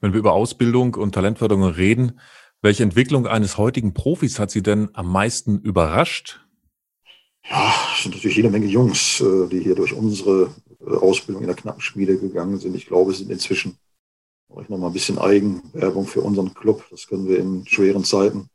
Wenn 0.00 0.12
wir 0.12 0.20
über 0.20 0.32
Ausbildung 0.32 0.94
und 0.94 1.14
Talentförderung 1.14 1.64
reden, 1.64 2.20
welche 2.62 2.82
Entwicklung 2.82 3.26
eines 3.26 3.58
heutigen 3.58 3.94
Profis 3.94 4.38
hat 4.38 4.50
Sie 4.50 4.62
denn 4.62 4.90
am 4.94 5.10
meisten 5.10 5.58
überrascht? 5.60 6.44
Ja, 7.48 7.72
es 7.94 8.02
sind 8.02 8.14
natürlich 8.14 8.36
jede 8.36 8.50
Menge 8.50 8.66
Jungs, 8.66 9.20
äh, 9.20 9.48
die 9.48 9.60
hier 9.60 9.74
durch 9.74 9.92
unsere 9.92 10.54
äh, 10.80 10.94
Ausbildung 10.94 11.42
in 11.42 11.48
der 11.48 11.56
Knappenschmiede 11.56 12.18
gegangen 12.18 12.58
sind. 12.58 12.74
Ich 12.76 12.86
glaube, 12.86 13.12
es 13.12 13.18
sind 13.18 13.30
inzwischen 13.30 13.78
ich 14.62 14.68
noch 14.68 14.78
mal 14.78 14.88
ein 14.88 14.92
bisschen 14.92 15.18
Eigenwerbung 15.18 16.06
für 16.06 16.20
unseren 16.20 16.54
Club. 16.54 16.84
Das 16.90 17.06
können 17.06 17.28
wir 17.28 17.38
in 17.38 17.66
schweren 17.66 18.04
Zeiten, 18.04 18.48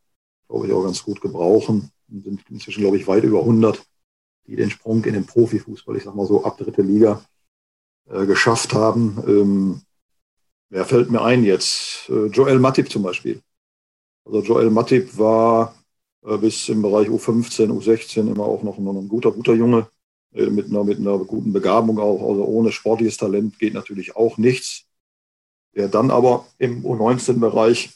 glaube 0.47 0.67
ich, 0.67 0.73
auch 0.73 0.83
ganz 0.83 1.03
gut 1.03 1.21
gebrauchen. 1.21 1.91
Wir 2.07 2.21
sind 2.23 2.41
inzwischen, 2.49 2.81
glaube 2.81 2.97
ich, 2.97 3.07
weit 3.07 3.23
über 3.23 3.39
100, 3.39 3.83
die 4.47 4.55
den 4.55 4.69
Sprung 4.69 5.03
in 5.05 5.13
den 5.13 5.25
Profifußball, 5.25 5.95
ich 5.95 6.03
sag 6.03 6.15
mal 6.15 6.27
so, 6.27 6.43
ab 6.43 6.57
dritte 6.57 6.81
Liga 6.81 7.23
äh, 8.09 8.25
geschafft 8.25 8.73
haben. 8.73 9.23
Ähm, 9.27 9.81
wer 10.69 10.85
fällt 10.85 11.09
mir 11.09 11.21
ein 11.21 11.43
jetzt? 11.43 12.09
Äh, 12.09 12.27
Joel 12.27 12.59
Matip 12.59 12.89
zum 12.89 13.03
Beispiel. 13.03 13.41
Also 14.25 14.41
Joel 14.41 14.69
Matip 14.69 15.17
war 15.17 15.75
äh, 16.25 16.37
bis 16.37 16.69
im 16.69 16.81
Bereich 16.81 17.07
U15, 17.07 17.69
U16 17.69 18.31
immer 18.31 18.45
auch 18.45 18.63
noch, 18.63 18.77
noch 18.77 18.95
ein 18.95 19.09
guter, 19.09 19.31
guter 19.31 19.53
Junge 19.53 19.89
äh, 20.33 20.47
mit, 20.47 20.67
einer, 20.67 20.83
mit 20.83 20.99
einer 20.99 21.17
guten 21.19 21.53
Begabung 21.53 21.99
auch. 21.99 22.29
Also 22.29 22.45
ohne 22.45 22.71
sportliches 22.71 23.17
Talent 23.17 23.59
geht 23.59 23.73
natürlich 23.73 24.15
auch 24.15 24.37
nichts. 24.37 24.85
Der 25.75 25.87
dann 25.87 26.11
aber 26.11 26.45
im 26.59 26.85
U19-Bereich 26.85 27.89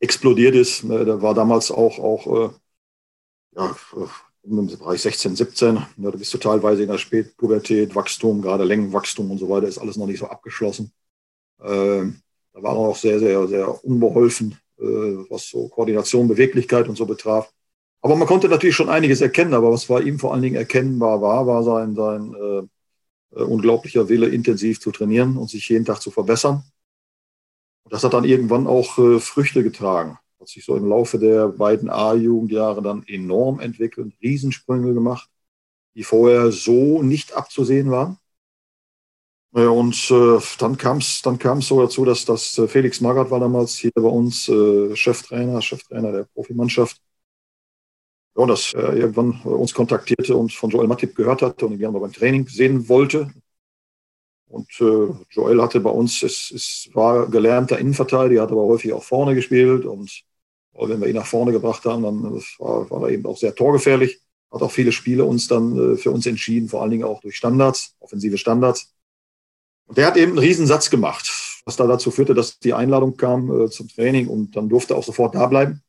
explodiert 0.00 0.54
ist. 0.54 0.84
Ne, 0.84 1.04
der 1.04 1.22
war 1.22 1.34
damals 1.34 1.70
auch, 1.70 1.98
auch 1.98 2.26
äh, 2.26 2.50
ja, 3.54 3.76
im 4.44 4.66
Bereich 4.66 5.02
16, 5.02 5.36
17. 5.36 5.74
Ja, 5.96 6.10
du 6.10 6.18
bist 6.18 6.32
du 6.34 6.38
teilweise 6.38 6.82
in 6.82 6.88
der 6.88 6.98
Spätpubertät, 6.98 7.94
Wachstum, 7.94 8.42
gerade 8.42 8.64
Längenwachstum 8.64 9.30
und 9.30 9.38
so 9.38 9.48
weiter, 9.48 9.68
ist 9.68 9.78
alles 9.78 9.96
noch 9.96 10.06
nicht 10.06 10.18
so 10.18 10.26
abgeschlossen. 10.26 10.92
Ähm, 11.62 12.20
da 12.52 12.62
war 12.62 12.74
er 12.74 12.78
auch 12.78 12.96
sehr, 12.96 13.18
sehr, 13.18 13.46
sehr 13.48 13.84
unbeholfen 13.84 14.58
äh, 14.82 15.30
was 15.30 15.48
so 15.48 15.68
Koordination, 15.68 16.28
Beweglichkeit 16.28 16.88
und 16.88 16.96
so 16.96 17.06
betraf. 17.06 17.52
Aber 18.00 18.16
man 18.16 18.26
konnte 18.26 18.48
natürlich 18.48 18.74
schon 18.74 18.88
einiges 18.88 19.20
erkennen, 19.20 19.54
aber 19.54 19.70
was 19.70 19.86
bei 19.86 20.00
ihm 20.00 20.18
vor 20.18 20.32
allen 20.32 20.42
Dingen 20.42 20.56
erkennbar 20.56 21.22
war, 21.22 21.46
war 21.46 21.62
sein, 21.62 21.94
sein 21.94 22.34
äh, 22.34 23.38
äh, 23.38 23.44
unglaublicher 23.44 24.08
Wille, 24.08 24.28
intensiv 24.28 24.80
zu 24.80 24.90
trainieren 24.90 25.36
und 25.36 25.48
sich 25.50 25.68
jeden 25.68 25.84
Tag 25.84 26.02
zu 26.02 26.10
verbessern. 26.10 26.64
Und 27.84 27.92
das 27.92 28.02
hat 28.02 28.12
dann 28.12 28.24
irgendwann 28.24 28.66
auch 28.66 28.98
äh, 28.98 29.20
Früchte 29.20 29.62
getragen. 29.62 30.18
Hat 30.42 30.48
sich 30.48 30.64
so 30.64 30.74
im 30.74 30.88
Laufe 30.88 31.20
der 31.20 31.46
beiden 31.46 31.88
A-Jugendjahre 31.88 32.82
dann 32.82 33.04
enorm 33.06 33.60
entwickelt, 33.60 34.12
Riesensprünge 34.20 34.92
gemacht, 34.92 35.30
die 35.94 36.02
vorher 36.02 36.50
so 36.50 37.00
nicht 37.00 37.32
abzusehen 37.32 37.92
waren. 37.92 38.18
Und 39.52 40.10
äh, 40.10 40.40
dann 40.58 40.76
kam 40.76 40.96
es 40.96 41.22
dann 41.22 41.38
kam's 41.38 41.68
so 41.68 41.80
dazu, 41.80 42.04
dass, 42.04 42.24
dass 42.24 42.58
äh, 42.58 42.66
Felix 42.66 43.00
Magath 43.00 43.30
war 43.30 43.38
damals 43.38 43.76
hier 43.76 43.92
bei 43.94 44.02
uns 44.02 44.48
äh, 44.48 44.96
Cheftrainer, 44.96 45.62
Cheftrainer 45.62 46.10
der 46.10 46.24
Profimannschaft. 46.24 47.00
Ja, 48.34 48.42
und 48.42 48.48
dass 48.48 48.74
er 48.74 48.96
irgendwann 48.96 49.42
uns 49.42 49.72
kontaktierte 49.72 50.34
und 50.36 50.52
von 50.52 50.70
Joel 50.70 50.88
Matip 50.88 51.14
gehört 51.14 51.42
hatte 51.42 51.66
und 51.66 51.74
ihn 51.74 51.78
gerne 51.78 52.00
beim 52.00 52.12
Training 52.12 52.48
sehen 52.48 52.88
wollte. 52.88 53.32
Und 54.48 54.68
äh, 54.80 55.14
Joel 55.30 55.62
hatte 55.62 55.78
bei 55.78 55.90
uns, 55.90 56.20
es, 56.24 56.50
es 56.50 56.90
war 56.94 57.28
gelernter 57.30 57.78
Innenverteidiger, 57.78 58.42
hat 58.42 58.50
aber 58.50 58.64
häufig 58.64 58.92
auch 58.92 59.04
vorne 59.04 59.36
gespielt. 59.36 59.84
Und 59.84 60.24
wenn 60.74 61.00
wir 61.00 61.08
ihn 61.08 61.16
nach 61.16 61.26
vorne 61.26 61.52
gebracht 61.52 61.84
haben, 61.84 62.02
dann 62.02 62.22
war, 62.58 62.90
war 62.90 63.02
er 63.02 63.10
eben 63.10 63.26
auch 63.26 63.36
sehr 63.36 63.54
torgefährlich. 63.54 64.20
Hat 64.50 64.62
auch 64.62 64.70
viele 64.70 64.92
Spiele 64.92 65.24
uns 65.24 65.48
dann 65.48 65.94
äh, 65.94 65.96
für 65.96 66.10
uns 66.10 66.26
entschieden, 66.26 66.68
vor 66.68 66.82
allen 66.82 66.90
Dingen 66.90 67.04
auch 67.04 67.20
durch 67.20 67.36
Standards, 67.36 67.94
offensive 68.00 68.36
Standards. 68.38 68.94
Und 69.86 69.98
der 69.98 70.06
hat 70.06 70.16
eben 70.16 70.32
einen 70.32 70.38
Riesensatz 70.38 70.90
gemacht, 70.90 71.30
was 71.64 71.76
da 71.76 71.86
dazu 71.86 72.10
führte, 72.10 72.34
dass 72.34 72.58
die 72.58 72.74
Einladung 72.74 73.16
kam 73.16 73.64
äh, 73.64 73.70
zum 73.70 73.88
Training 73.88 74.28
und 74.28 74.56
dann 74.56 74.68
durfte 74.68 74.94
er 74.94 74.98
auch 74.98 75.04
sofort 75.04 75.34
da 75.34 75.46
bleiben. 75.46 75.82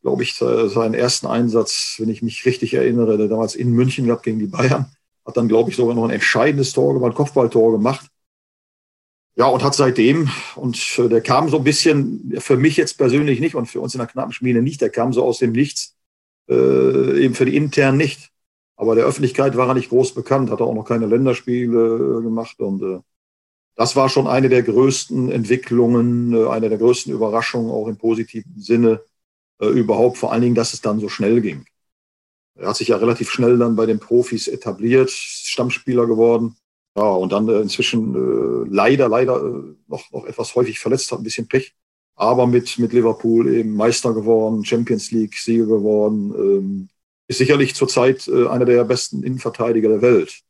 Glaube 0.00 0.22
ich, 0.22 0.34
seinen 0.34 0.94
ersten 0.94 1.26
Einsatz, 1.26 1.96
wenn 1.98 2.08
ich 2.08 2.22
mich 2.22 2.46
richtig 2.46 2.72
erinnere, 2.72 3.18
der 3.18 3.26
damals 3.26 3.56
in 3.56 3.72
München 3.72 4.06
gehabt 4.06 4.22
gegen 4.22 4.38
die 4.38 4.46
Bayern, 4.46 4.86
hat 5.26 5.36
dann, 5.36 5.48
glaube 5.48 5.70
ich, 5.70 5.76
sogar 5.76 5.96
noch 5.96 6.04
ein 6.04 6.10
entscheidendes 6.10 6.72
Tor 6.72 6.94
gemacht, 6.94 7.16
Kopfballtor 7.16 7.72
gemacht. 7.72 8.06
Ja, 9.34 9.46
und 9.46 9.64
hat 9.64 9.74
seitdem, 9.74 10.28
und 10.56 10.98
äh, 10.98 11.08
der 11.08 11.22
kam 11.22 11.48
so 11.48 11.56
ein 11.56 11.64
bisschen, 11.64 12.34
für 12.38 12.56
mich 12.58 12.76
jetzt 12.76 12.98
persönlich 12.98 13.40
nicht 13.40 13.54
und 13.54 13.66
für 13.66 13.80
uns 13.80 13.94
in 13.94 13.98
der 13.98 14.06
Knappenschmiede 14.06 14.60
nicht, 14.60 14.80
der 14.82 14.90
kam 14.90 15.12
so 15.12 15.24
aus 15.24 15.38
dem 15.38 15.52
Nichts, 15.52 15.96
äh, 16.50 17.24
eben 17.24 17.34
für 17.34 17.46
die 17.46 17.56
internen 17.56 17.96
nicht. 17.96 18.30
Aber 18.76 18.94
der 18.94 19.04
Öffentlichkeit 19.04 19.56
war 19.56 19.68
er 19.68 19.74
nicht 19.74 19.88
groß 19.88 20.14
bekannt, 20.14 20.50
hat 20.50 20.60
auch 20.60 20.74
noch 20.74 20.84
keine 20.84 21.06
Länderspiele 21.06 22.20
gemacht. 22.22 22.58
Und 22.60 22.82
äh, 22.82 23.00
das 23.74 23.96
war 23.96 24.08
schon 24.08 24.26
eine 24.26 24.48
der 24.48 24.62
größten 24.62 25.30
Entwicklungen, 25.30 26.34
äh, 26.34 26.48
eine 26.48 26.68
der 26.68 26.78
größten 26.78 27.12
Überraschungen, 27.12 27.70
auch 27.70 27.88
im 27.88 27.96
positiven 27.96 28.60
Sinne 28.60 29.02
äh, 29.60 29.66
überhaupt. 29.68 30.18
Vor 30.18 30.32
allen 30.32 30.42
Dingen, 30.42 30.54
dass 30.54 30.74
es 30.74 30.82
dann 30.82 31.00
so 31.00 31.08
schnell 31.08 31.40
ging. 31.40 31.64
Er 32.54 32.68
hat 32.68 32.76
sich 32.76 32.88
ja 32.88 32.96
relativ 32.96 33.30
schnell 33.30 33.56
dann 33.56 33.76
bei 33.76 33.86
den 33.86 33.98
Profis 33.98 34.46
etabliert, 34.46 35.10
Stammspieler 35.10 36.06
geworden. 36.06 36.56
Ja, 36.96 37.04
und 37.04 37.32
dann 37.32 37.48
äh, 37.48 37.60
inzwischen 37.60 38.14
äh, 38.14 38.68
leider, 38.68 39.08
leider 39.08 39.36
äh, 39.36 39.74
noch, 39.88 40.10
noch 40.12 40.26
etwas 40.26 40.54
häufig 40.54 40.78
verletzt, 40.78 41.10
hat 41.10 41.20
ein 41.20 41.24
bisschen 41.24 41.48
Pech. 41.48 41.74
Aber 42.14 42.46
mit, 42.46 42.78
mit 42.78 42.92
Liverpool 42.92 43.52
eben 43.54 43.74
Meister 43.74 44.12
geworden, 44.12 44.64
Champions 44.64 45.10
League 45.10 45.34
Sieger 45.34 45.66
geworden, 45.66 46.34
ähm, 46.36 46.88
ist 47.28 47.38
sicherlich 47.38 47.74
zurzeit 47.74 48.28
äh, 48.28 48.46
einer 48.46 48.66
der 48.66 48.84
besten 48.84 49.22
Innenverteidiger 49.22 49.88
der 49.88 50.02
Welt. 50.02 50.42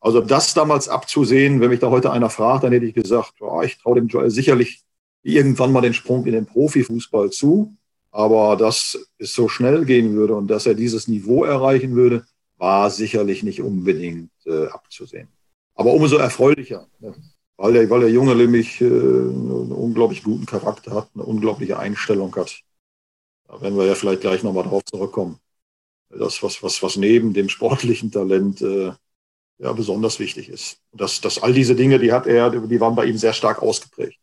Also 0.00 0.20
das 0.20 0.54
damals 0.54 0.88
abzusehen, 0.88 1.60
wenn 1.60 1.70
mich 1.70 1.80
da 1.80 1.90
heute 1.90 2.12
einer 2.12 2.30
fragt, 2.30 2.64
dann 2.64 2.72
hätte 2.72 2.86
ich 2.86 2.94
gesagt, 2.94 3.34
oh, 3.40 3.62
ich 3.62 3.78
traue 3.78 3.96
dem 3.96 4.08
Joel 4.08 4.30
sicherlich 4.30 4.82
irgendwann 5.22 5.72
mal 5.72 5.80
den 5.80 5.94
Sprung 5.94 6.26
in 6.26 6.32
den 6.32 6.46
Profifußball 6.46 7.30
zu. 7.30 7.74
Aber 8.10 8.56
dass 8.56 8.98
es 9.18 9.34
so 9.34 9.48
schnell 9.48 9.84
gehen 9.84 10.14
würde 10.14 10.34
und 10.34 10.48
dass 10.48 10.66
er 10.66 10.74
dieses 10.74 11.08
Niveau 11.08 11.44
erreichen 11.44 11.94
würde, 11.94 12.26
war 12.56 12.90
sicherlich 12.90 13.42
nicht 13.42 13.60
unbedingt 13.60 14.30
äh, 14.46 14.66
abzusehen. 14.66 15.28
Aber 15.78 15.92
umso 15.92 16.16
erfreulicher, 16.16 16.88
ne? 16.98 17.14
weil, 17.56 17.72
der, 17.72 17.88
weil 17.88 18.00
der 18.00 18.10
Junge 18.10 18.34
nämlich 18.34 18.80
äh, 18.80 18.84
einen 18.84 19.72
unglaublich 19.72 20.22
guten 20.22 20.44
Charakter 20.44 20.92
hat, 20.92 21.08
eine 21.14 21.24
unglaubliche 21.24 21.78
Einstellung 21.78 22.34
hat. 22.36 22.60
Da 23.46 23.60
werden 23.60 23.78
wir 23.78 23.86
ja 23.86 23.94
vielleicht 23.94 24.22
gleich 24.22 24.42
nochmal 24.42 24.64
drauf 24.64 24.82
zurückkommen 24.84 25.40
das, 26.10 26.42
was, 26.42 26.62
was, 26.62 26.82
was 26.82 26.96
neben 26.96 27.32
dem 27.32 27.48
sportlichen 27.48 28.10
Talent 28.10 28.62
äh, 28.62 28.92
ja, 29.58 29.72
besonders 29.72 30.18
wichtig 30.18 30.48
ist. 30.48 30.80
dass, 30.92 31.20
dass 31.20 31.42
all 31.42 31.52
diese 31.52 31.74
Dinge, 31.74 31.98
die 31.98 32.12
hat 32.12 32.26
er, 32.26 32.50
die 32.50 32.80
waren 32.80 32.94
bei 32.94 33.06
ihm 33.06 33.18
sehr 33.18 33.32
stark 33.32 33.62
ausgeprägt. 33.62 34.18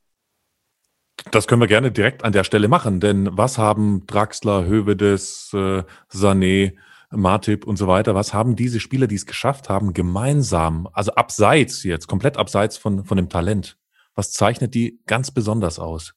Das 1.31 1.47
können 1.47 1.61
wir 1.61 1.67
gerne 1.67 1.91
direkt 1.91 2.23
an 2.23 2.33
der 2.33 2.43
Stelle 2.43 2.67
machen, 2.67 2.99
denn 2.99 3.29
was 3.31 3.57
haben 3.57 4.05
Draxler, 4.05 4.65
Hövedes, 4.65 5.51
äh, 5.53 5.83
Sané, 6.11 6.73
Martip 7.15 7.65
und 7.65 7.77
so 7.77 7.87
weiter, 7.87 8.15
was 8.15 8.33
haben 8.33 8.55
diese 8.55 8.79
Spieler, 8.79 9.07
die 9.07 9.15
es 9.15 9.25
geschafft 9.25 9.69
haben, 9.69 9.93
gemeinsam, 9.93 10.87
also 10.93 11.13
abseits 11.13 11.83
jetzt, 11.83 12.07
komplett 12.07 12.37
abseits 12.37 12.77
von, 12.77 13.05
von 13.05 13.17
dem 13.17 13.29
Talent? 13.29 13.77
Was 14.15 14.31
zeichnet 14.31 14.73
die 14.73 14.99
ganz 15.05 15.31
besonders 15.31 15.79
aus? 15.79 16.13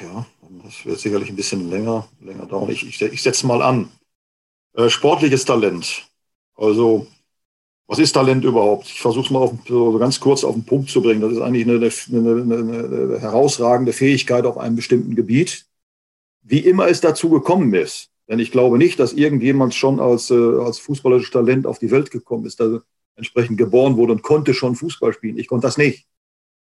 Ja, 0.00 0.26
Das 0.64 0.84
wird 0.84 0.98
sicherlich 0.98 1.28
ein 1.28 1.36
bisschen 1.36 1.70
länger, 1.70 2.08
länger 2.20 2.46
dauern. 2.46 2.70
Ich, 2.70 2.86
ich, 2.86 3.00
ich 3.00 3.22
setze 3.22 3.46
mal 3.46 3.62
an. 3.62 3.90
Äh, 4.74 4.90
sportliches 4.90 5.44
Talent. 5.44 6.08
Also, 6.56 7.06
was 7.86 7.98
ist 7.98 8.12
Talent 8.12 8.44
überhaupt? 8.44 8.86
Ich 8.86 9.00
versuche 9.00 9.24
es 9.26 9.30
mal 9.30 9.40
auf, 9.40 9.54
so 9.66 9.98
ganz 9.98 10.18
kurz 10.18 10.42
auf 10.44 10.54
den 10.54 10.64
Punkt 10.64 10.90
zu 10.90 11.00
bringen. 11.02 11.20
Das 11.20 11.32
ist 11.32 11.40
eigentlich 11.40 11.66
eine, 11.66 11.76
eine, 11.76 12.56
eine 12.56 13.20
herausragende 13.20 13.92
Fähigkeit 13.92 14.44
auf 14.44 14.58
einem 14.58 14.76
bestimmten 14.76 15.14
Gebiet. 15.14 15.66
Wie 16.42 16.60
immer 16.60 16.88
es 16.88 17.00
dazu 17.00 17.30
gekommen 17.30 17.72
ist. 17.74 18.10
Denn 18.28 18.38
ich 18.38 18.50
glaube 18.50 18.78
nicht, 18.78 18.98
dass 18.98 19.12
irgendjemand 19.12 19.74
schon 19.74 20.00
als, 20.00 20.30
äh, 20.30 20.34
als 20.34 20.78
fußballerisches 20.78 21.30
Talent 21.30 21.66
auf 21.66 21.78
die 21.78 21.90
Welt 21.90 22.10
gekommen 22.10 22.44
ist, 22.46 22.58
der 22.60 22.82
entsprechend 23.14 23.58
geboren 23.58 23.96
wurde 23.96 24.12
und 24.12 24.22
konnte 24.22 24.52
schon 24.52 24.74
Fußball 24.74 25.12
spielen. 25.12 25.38
Ich 25.38 25.46
konnte 25.46 25.66
das 25.66 25.78
nicht. 25.78 26.06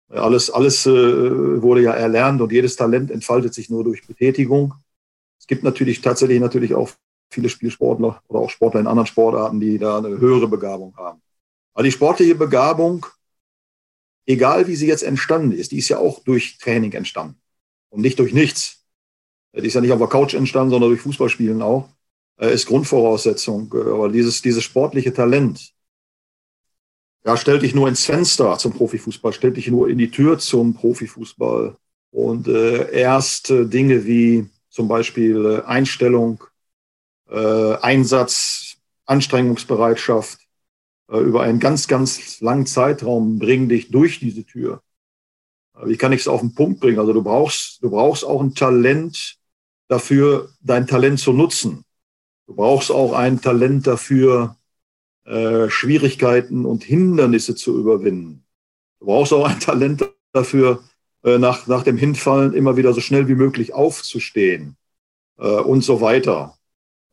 Alles, 0.10 0.49
alles 0.49 0.86
äh, 0.86 1.62
wurde 1.62 1.81
ja 1.81 1.93
erlernt 1.93 2.41
und 2.41 2.51
jedes 2.51 2.75
Talent 2.75 3.12
entfaltet 3.12 3.53
sich 3.53 3.69
nur 3.69 3.83
durch 3.83 4.05
Betätigung. 4.07 4.73
Es 5.39 5.47
gibt 5.47 5.63
natürlich 5.63 6.01
tatsächlich 6.01 6.39
natürlich 6.39 6.73
auch 6.75 6.89
viele 7.29 7.49
Spielsportler 7.49 8.21
oder 8.27 8.39
auch 8.39 8.49
Sportler 8.49 8.79
in 8.79 8.88
anderen 8.88 9.07
Sportarten, 9.07 9.60
die 9.60 9.77
da 9.77 9.97
eine 9.97 10.10
höhere 10.17 10.47
Begabung 10.47 10.95
haben. 10.95 11.21
Aber 11.73 11.83
die 11.83 11.91
sportliche 11.91 12.36
Begabung, 12.36 13.05
egal 14.25 14.67
wie 14.67 14.75
sie 14.75 14.88
jetzt 14.88 15.03
entstanden 15.03 15.51
ist, 15.51 15.71
die 15.71 15.77
ist 15.79 15.89
ja 15.89 15.97
auch 15.99 16.23
durch 16.23 16.57
Training 16.57 16.93
entstanden 16.93 17.39
und 17.89 18.01
nicht 18.01 18.19
durch 18.19 18.33
nichts. 18.33 18.76
Die 19.53 19.67
ist 19.67 19.73
ja 19.73 19.81
nicht 19.81 19.91
auf 19.91 19.99
der 19.99 20.07
Couch 20.07 20.33
entstanden, 20.33 20.71
sondern 20.71 20.89
durch 20.89 21.01
Fußballspielen 21.01 21.62
auch, 21.62 21.89
äh, 22.39 22.53
ist 22.53 22.67
Grundvoraussetzung. 22.67 23.73
Aber 23.73 24.10
dieses, 24.10 24.41
dieses 24.41 24.63
sportliche 24.63 25.13
Talent, 25.13 25.73
ja, 27.25 27.36
stell 27.36 27.60
dich 27.60 27.75
nur 27.75 27.89
ins 27.89 28.05
Fenster 28.05 28.57
zum 28.57 28.73
Profifußball, 28.73 29.33
stell 29.33 29.51
dich 29.51 29.67
nur 29.67 29.89
in 29.89 29.97
die 29.97 30.12
Tür 30.12 30.39
zum 30.39 30.73
Profifußball. 30.73 31.75
Und 32.12 32.47
äh, 32.47 32.91
erst 32.91 33.49
äh, 33.49 33.65
Dinge 33.65 34.05
wie 34.05 34.49
zum 34.69 34.88
Beispiel 34.88 35.45
äh, 35.45 35.65
Einstellung, 35.65 36.43
äh, 37.29 37.75
Einsatz, 37.81 38.77
Anstrengungsbereitschaft 39.05 40.39
äh, 41.10 41.19
über 41.19 41.41
einen 41.41 41.60
ganz, 41.60 41.88
ganz 41.88 42.39
langen 42.41 42.65
Zeitraum 42.65 43.39
bringen 43.39 43.69
dich 43.69 43.89
durch 43.91 44.19
diese 44.19 44.45
Tür. 44.45 44.81
Äh, 45.75 45.91
ich 45.91 45.97
kann 45.97 46.12
nichts 46.12 46.27
auf 46.27 46.41
den 46.41 46.53
Punkt 46.53 46.79
bringen. 46.79 46.99
Also 46.99 47.13
du 47.13 47.23
brauchst, 47.23 47.81
du 47.81 47.89
brauchst 47.89 48.23
auch 48.23 48.41
ein 48.41 48.55
Talent 48.55 49.37
dafür, 49.88 50.50
dein 50.62 50.88
Talent 50.88 51.19
zu 51.19 51.34
nutzen. 51.34 51.84
Du 52.47 52.56
brauchst 52.56 52.91
auch 52.91 53.13
ein 53.13 53.41
Talent 53.41 53.88
dafür, 53.88 54.56
äh, 55.26 55.69
Schwierigkeiten 55.69 56.65
und 56.65 56.84
Hindernisse 56.84 57.56
zu 57.56 57.78
überwinden. 57.78 58.45
Du 59.00 59.08
brauchst 59.08 59.34
auch 59.34 59.45
ein 59.45 59.60
Talent 59.60 60.10
dafür, 60.32 60.84
äh, 61.23 61.38
nach, 61.38 61.67
nach 61.67 61.84
dem 61.84 61.97
Hinfallen 61.97 62.54
immer 62.54 62.78
wieder 62.78 62.93
so 62.93 63.02
schnell 63.02 63.28
wie 63.28 63.36
möglich 63.36 63.73
aufzustehen 63.73 64.78
äh, 65.38 65.47
und 65.47 65.82
so 65.82 66.00
weiter. 66.00 66.58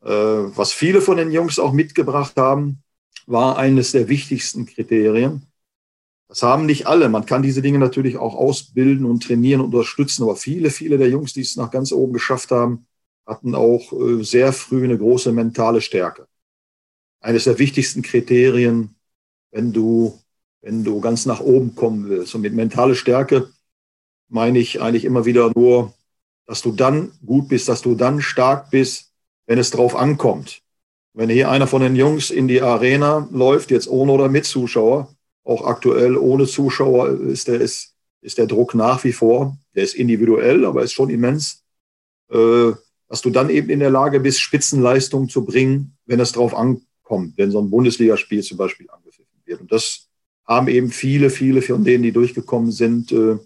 Äh, 0.01 0.09
was 0.09 0.71
viele 0.71 1.01
von 1.01 1.17
den 1.17 1.31
Jungs 1.31 1.59
auch 1.59 1.73
mitgebracht 1.73 2.37
haben, 2.37 2.83
war 3.27 3.57
eines 3.57 3.91
der 3.91 4.07
wichtigsten 4.07 4.65
Kriterien. 4.65 5.47
Das 6.27 6.41
haben 6.41 6.65
nicht 6.65 6.87
alle. 6.87 7.07
Man 7.09 7.25
kann 7.25 7.43
diese 7.43 7.61
Dinge 7.61 7.79
natürlich 7.79 8.17
auch 8.17 8.35
ausbilden 8.35 9.05
und 9.05 9.23
trainieren 9.23 9.61
und 9.61 9.73
unterstützen, 9.73 10.23
aber 10.23 10.35
viele, 10.35 10.71
viele 10.71 10.97
der 10.97 11.09
Jungs, 11.09 11.33
die 11.33 11.41
es 11.41 11.55
nach 11.55 11.71
ganz 11.71 11.91
oben 11.91 12.13
geschafft 12.13 12.51
haben, 12.51 12.87
hatten 13.25 13.55
auch 13.55 13.91
äh, 13.93 14.23
sehr 14.23 14.53
früh 14.53 14.83
eine 14.83 14.97
große 14.97 15.31
mentale 15.31 15.81
Stärke. 15.81 16.27
Eines 17.21 17.45
der 17.45 17.59
wichtigsten 17.59 18.01
Kriterien, 18.01 18.95
wenn 19.51 19.73
du, 19.73 20.19
wenn 20.61 20.83
du 20.83 20.99
ganz 20.99 21.25
nach 21.25 21.39
oben 21.39 21.75
kommen 21.75 22.09
willst. 22.09 22.35
Und 22.35 22.41
mit 22.41 22.53
mentale 22.53 22.95
Stärke 22.95 23.49
meine 24.27 24.59
ich 24.59 24.81
eigentlich 24.81 25.05
immer 25.05 25.25
wieder 25.25 25.51
nur, 25.55 25.93
dass 26.45 26.61
du 26.61 26.71
dann 26.71 27.11
gut 27.25 27.47
bist, 27.47 27.67
dass 27.67 27.81
du 27.81 27.95
dann 27.95 28.21
stark 28.21 28.69
bist, 28.69 29.11
wenn 29.47 29.57
es 29.57 29.71
drauf 29.71 29.95
ankommt. 29.95 30.61
Wenn 31.13 31.29
hier 31.29 31.49
einer 31.49 31.67
von 31.67 31.81
den 31.81 31.95
Jungs 31.95 32.29
in 32.29 32.47
die 32.47 32.61
Arena 32.61 33.27
läuft, 33.31 33.71
jetzt 33.71 33.87
ohne 33.87 34.11
oder 34.11 34.27
mit 34.27 34.45
Zuschauer, 34.45 35.14
auch 35.45 35.65
aktuell 35.65 36.17
ohne 36.17 36.45
Zuschauer, 36.45 37.09
ist 37.21 37.47
der, 37.47 37.61
ist, 37.61 37.95
ist 38.21 38.37
der 38.37 38.47
Druck 38.47 38.75
nach 38.75 39.03
wie 39.03 39.13
vor. 39.13 39.55
Der 39.75 39.83
ist 39.83 39.95
individuell, 39.95 40.65
aber 40.65 40.83
ist 40.83 40.93
schon 40.93 41.09
immens. 41.09 41.63
Äh, 42.29 42.71
dass 43.07 43.21
du 43.21 43.29
dann 43.29 43.49
eben 43.49 43.69
in 43.69 43.79
der 43.79 43.91
Lage 43.91 44.19
bist, 44.19 44.41
Spitzenleistungen 44.41 45.29
zu 45.29 45.45
bringen, 45.45 45.95
wenn 46.07 46.19
es 46.19 46.31
drauf 46.31 46.55
ankommt, 46.55 47.37
wenn 47.37 47.51
so 47.51 47.61
ein 47.61 47.69
Bundesligaspiel 47.69 48.41
zum 48.41 48.57
Beispiel 48.57 48.89
angepfiffen 48.89 49.39
wird. 49.45 49.61
Und 49.61 49.71
das 49.71 50.09
haben 50.45 50.67
eben 50.67 50.89
viele, 50.89 51.29
viele 51.29 51.61
von 51.61 51.83
denen, 51.83 52.03
die 52.03 52.11
durchgekommen 52.11 52.71
sind, 52.71 53.11
äh, 53.11 53.37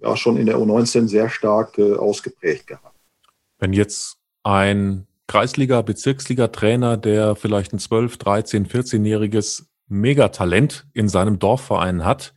ja 0.00 0.16
schon 0.16 0.36
in 0.36 0.46
der 0.46 0.58
U19 0.58 1.06
sehr 1.06 1.30
stark 1.30 1.78
äh, 1.78 1.94
ausgeprägt 1.94 2.66
gehabt. 2.66 2.98
Wenn 3.58 3.72
jetzt 3.72 4.16
ein 4.42 5.06
Kreisliga, 5.28 5.82
Bezirksliga-Trainer, 5.82 6.96
der 6.96 7.36
vielleicht 7.36 7.72
ein 7.72 7.78
12, 7.78 8.16
13, 8.16 8.66
14-jähriges 8.66 9.64
Megatalent 9.88 10.86
in 10.92 11.08
seinem 11.08 11.38
Dorfverein 11.38 12.04
hat, 12.04 12.34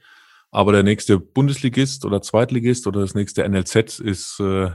aber 0.52 0.72
der 0.72 0.84
nächste 0.84 1.20
Bundesligist 1.20 2.06
oder 2.06 2.22
Zweitligist 2.22 2.88
oder 2.88 3.02
das 3.02 3.14
nächste 3.14 3.48
NLZ 3.48 4.00
ist 4.00 4.40
äh, 4.40 4.72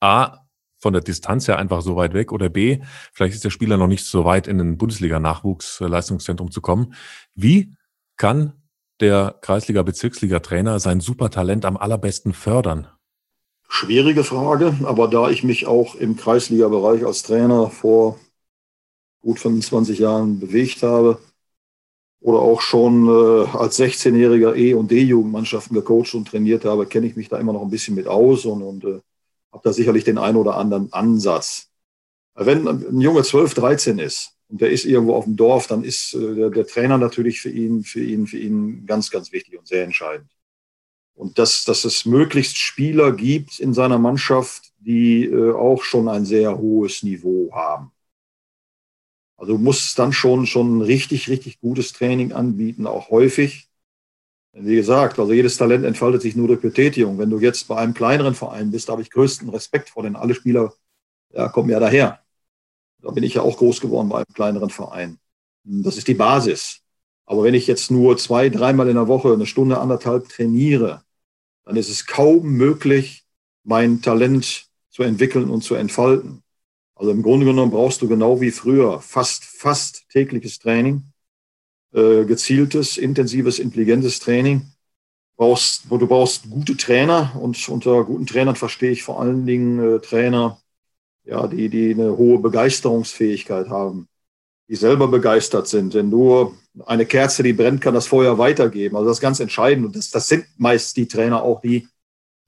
A, 0.00 0.38
von 0.78 0.94
der 0.94 1.02
Distanz 1.02 1.46
her 1.46 1.58
einfach 1.58 1.82
so 1.82 1.96
weit 1.96 2.14
weg 2.14 2.32
oder 2.32 2.48
B, 2.48 2.80
vielleicht 3.12 3.34
ist 3.34 3.44
der 3.44 3.50
Spieler 3.50 3.76
noch 3.76 3.86
nicht 3.86 4.06
so 4.06 4.24
weit 4.24 4.48
in 4.48 4.58
ein 4.60 4.78
Bundesliga-Nachwuchsleistungszentrum 4.78 6.50
zu 6.50 6.62
kommen. 6.62 6.94
Wie 7.34 7.74
kann 8.16 8.54
der 9.00 9.36
Kreisliga-Bezirksliga-Trainer 9.42 10.78
sein 10.78 11.00
Supertalent 11.00 11.66
am 11.66 11.76
allerbesten 11.76 12.32
fördern? 12.32 12.88
Schwierige 13.68 14.24
Frage, 14.24 14.74
aber 14.84 15.08
da 15.08 15.28
ich 15.28 15.44
mich 15.44 15.66
auch 15.66 15.94
im 15.94 16.16
Kreisliga-Bereich 16.16 17.04
als 17.04 17.22
Trainer 17.22 17.70
vor 17.70 18.18
gut 19.20 19.38
25 19.38 19.98
Jahren 19.98 20.40
bewegt 20.40 20.82
habe 20.82 21.18
oder 22.20 22.38
auch 22.38 22.60
schon 22.60 23.08
äh, 23.08 23.48
als 23.56 23.78
16-jähriger 23.78 24.54
E- 24.54 24.74
und 24.74 24.90
D-Jugendmannschaften 24.90 25.74
gecoacht 25.74 26.14
und 26.14 26.28
trainiert 26.28 26.64
habe, 26.64 26.86
kenne 26.86 27.06
ich 27.06 27.16
mich 27.16 27.28
da 27.28 27.38
immer 27.38 27.52
noch 27.52 27.62
ein 27.62 27.70
bisschen 27.70 27.94
mit 27.94 28.06
aus 28.06 28.44
und, 28.44 28.62
und 28.62 28.84
äh, 28.84 29.00
habe 29.52 29.62
da 29.64 29.72
sicherlich 29.72 30.04
den 30.04 30.18
einen 30.18 30.36
oder 30.36 30.56
anderen 30.56 30.92
Ansatz. 30.92 31.70
Wenn 32.34 32.68
ein 32.68 33.00
Junge 33.00 33.22
12, 33.22 33.54
13 33.54 33.98
ist 33.98 34.32
und 34.48 34.60
der 34.60 34.70
ist 34.70 34.84
irgendwo 34.84 35.14
auf 35.14 35.24
dem 35.24 35.36
Dorf, 35.36 35.66
dann 35.66 35.82
ist 35.82 36.14
äh, 36.14 36.34
der, 36.34 36.50
der 36.50 36.66
Trainer 36.66 36.98
natürlich 36.98 37.40
für 37.40 37.50
ihn, 37.50 37.82
für 37.84 38.02
ihn, 38.02 38.26
für 38.26 38.38
ihn 38.38 38.84
ganz, 38.86 39.10
ganz 39.10 39.32
wichtig 39.32 39.58
und 39.58 39.66
sehr 39.66 39.84
entscheidend. 39.84 40.30
Und 41.14 41.38
dass, 41.38 41.64
dass 41.64 41.84
es 41.84 42.04
möglichst 42.04 42.56
Spieler 42.56 43.12
gibt 43.12 43.58
in 43.60 43.74
seiner 43.74 43.98
Mannschaft, 43.98 44.72
die 44.78 45.24
äh, 45.24 45.52
auch 45.52 45.82
schon 45.82 46.08
ein 46.08 46.24
sehr 46.24 46.56
hohes 46.56 47.02
Niveau 47.02 47.50
haben. 47.52 47.92
Also 49.40 49.54
du 49.54 49.58
musst 49.58 49.98
dann 49.98 50.12
schon, 50.12 50.44
schon 50.44 50.82
richtig, 50.82 51.30
richtig 51.30 51.60
gutes 51.60 51.94
Training 51.94 52.32
anbieten, 52.32 52.86
auch 52.86 53.08
häufig. 53.08 53.70
Wie 54.52 54.74
gesagt, 54.74 55.18
also 55.18 55.32
jedes 55.32 55.56
Talent 55.56 55.86
entfaltet 55.86 56.20
sich 56.20 56.36
nur 56.36 56.46
durch 56.46 56.60
Betätigung. 56.60 57.16
Wenn 57.16 57.30
du 57.30 57.38
jetzt 57.38 57.66
bei 57.66 57.76
einem 57.76 57.94
kleineren 57.94 58.34
Verein 58.34 58.70
bist, 58.70 58.90
habe 58.90 59.00
ich 59.00 59.08
größten 59.08 59.48
Respekt 59.48 59.88
vor, 59.88 60.02
denn 60.02 60.14
alle 60.14 60.34
Spieler 60.34 60.74
ja, 61.32 61.48
kommen 61.48 61.70
ja 61.70 61.80
daher. 61.80 62.20
Da 63.00 63.12
bin 63.12 63.24
ich 63.24 63.32
ja 63.32 63.40
auch 63.40 63.56
groß 63.56 63.80
geworden 63.80 64.10
bei 64.10 64.18
einem 64.18 64.34
kleineren 64.34 64.68
Verein. 64.68 65.18
Das 65.64 65.96
ist 65.96 66.08
die 66.08 66.14
Basis. 66.14 66.82
Aber 67.24 67.42
wenn 67.42 67.54
ich 67.54 67.66
jetzt 67.66 67.90
nur 67.90 68.18
zwei, 68.18 68.50
dreimal 68.50 68.90
in 68.90 68.96
der 68.96 69.08
Woche 69.08 69.32
eine 69.32 69.46
Stunde, 69.46 69.78
anderthalb 69.78 70.28
trainiere, 70.28 71.02
dann 71.64 71.76
ist 71.76 71.88
es 71.88 72.04
kaum 72.04 72.42
möglich, 72.42 73.24
mein 73.64 74.02
Talent 74.02 74.66
zu 74.90 75.02
entwickeln 75.02 75.48
und 75.48 75.62
zu 75.62 75.76
entfalten. 75.76 76.42
Also 77.00 77.12
im 77.12 77.22
Grunde 77.22 77.46
genommen 77.46 77.72
brauchst 77.72 78.02
du 78.02 78.08
genau 78.08 78.42
wie 78.42 78.50
früher 78.50 79.00
fast, 79.00 79.42
fast 79.42 80.06
tägliches 80.10 80.58
Training, 80.58 81.04
äh, 81.94 82.26
gezieltes, 82.26 82.98
intensives, 82.98 83.58
intelligentes 83.58 84.20
Training. 84.20 84.66
Brauchst, 85.38 85.84
du 85.88 86.06
brauchst 86.06 86.50
gute 86.50 86.76
Trainer 86.76 87.32
und 87.40 87.66
unter 87.70 88.04
guten 88.04 88.26
Trainern 88.26 88.54
verstehe 88.54 88.90
ich 88.90 89.02
vor 89.02 89.18
allen 89.18 89.46
Dingen 89.46 89.78
äh, 89.78 90.00
Trainer, 90.00 90.60
ja, 91.24 91.46
die, 91.46 91.70
die 91.70 91.94
eine 91.94 92.18
hohe 92.18 92.38
Begeisterungsfähigkeit 92.38 93.70
haben, 93.70 94.06
die 94.68 94.76
selber 94.76 95.08
begeistert 95.08 95.68
sind. 95.68 95.94
Denn 95.94 96.10
nur 96.10 96.54
eine 96.84 97.06
Kerze, 97.06 97.42
die 97.42 97.54
brennt, 97.54 97.80
kann 97.80 97.94
das 97.94 98.08
Feuer 98.08 98.36
weitergeben. 98.36 98.96
Also 98.96 99.08
das 99.08 99.16
ist 99.16 99.22
ganz 99.22 99.40
entscheidend. 99.40 99.86
Und 99.86 99.96
das, 99.96 100.10
das 100.10 100.28
sind 100.28 100.44
meist 100.58 100.98
die 100.98 101.08
Trainer 101.08 101.42
auch, 101.42 101.62
die, 101.62 101.88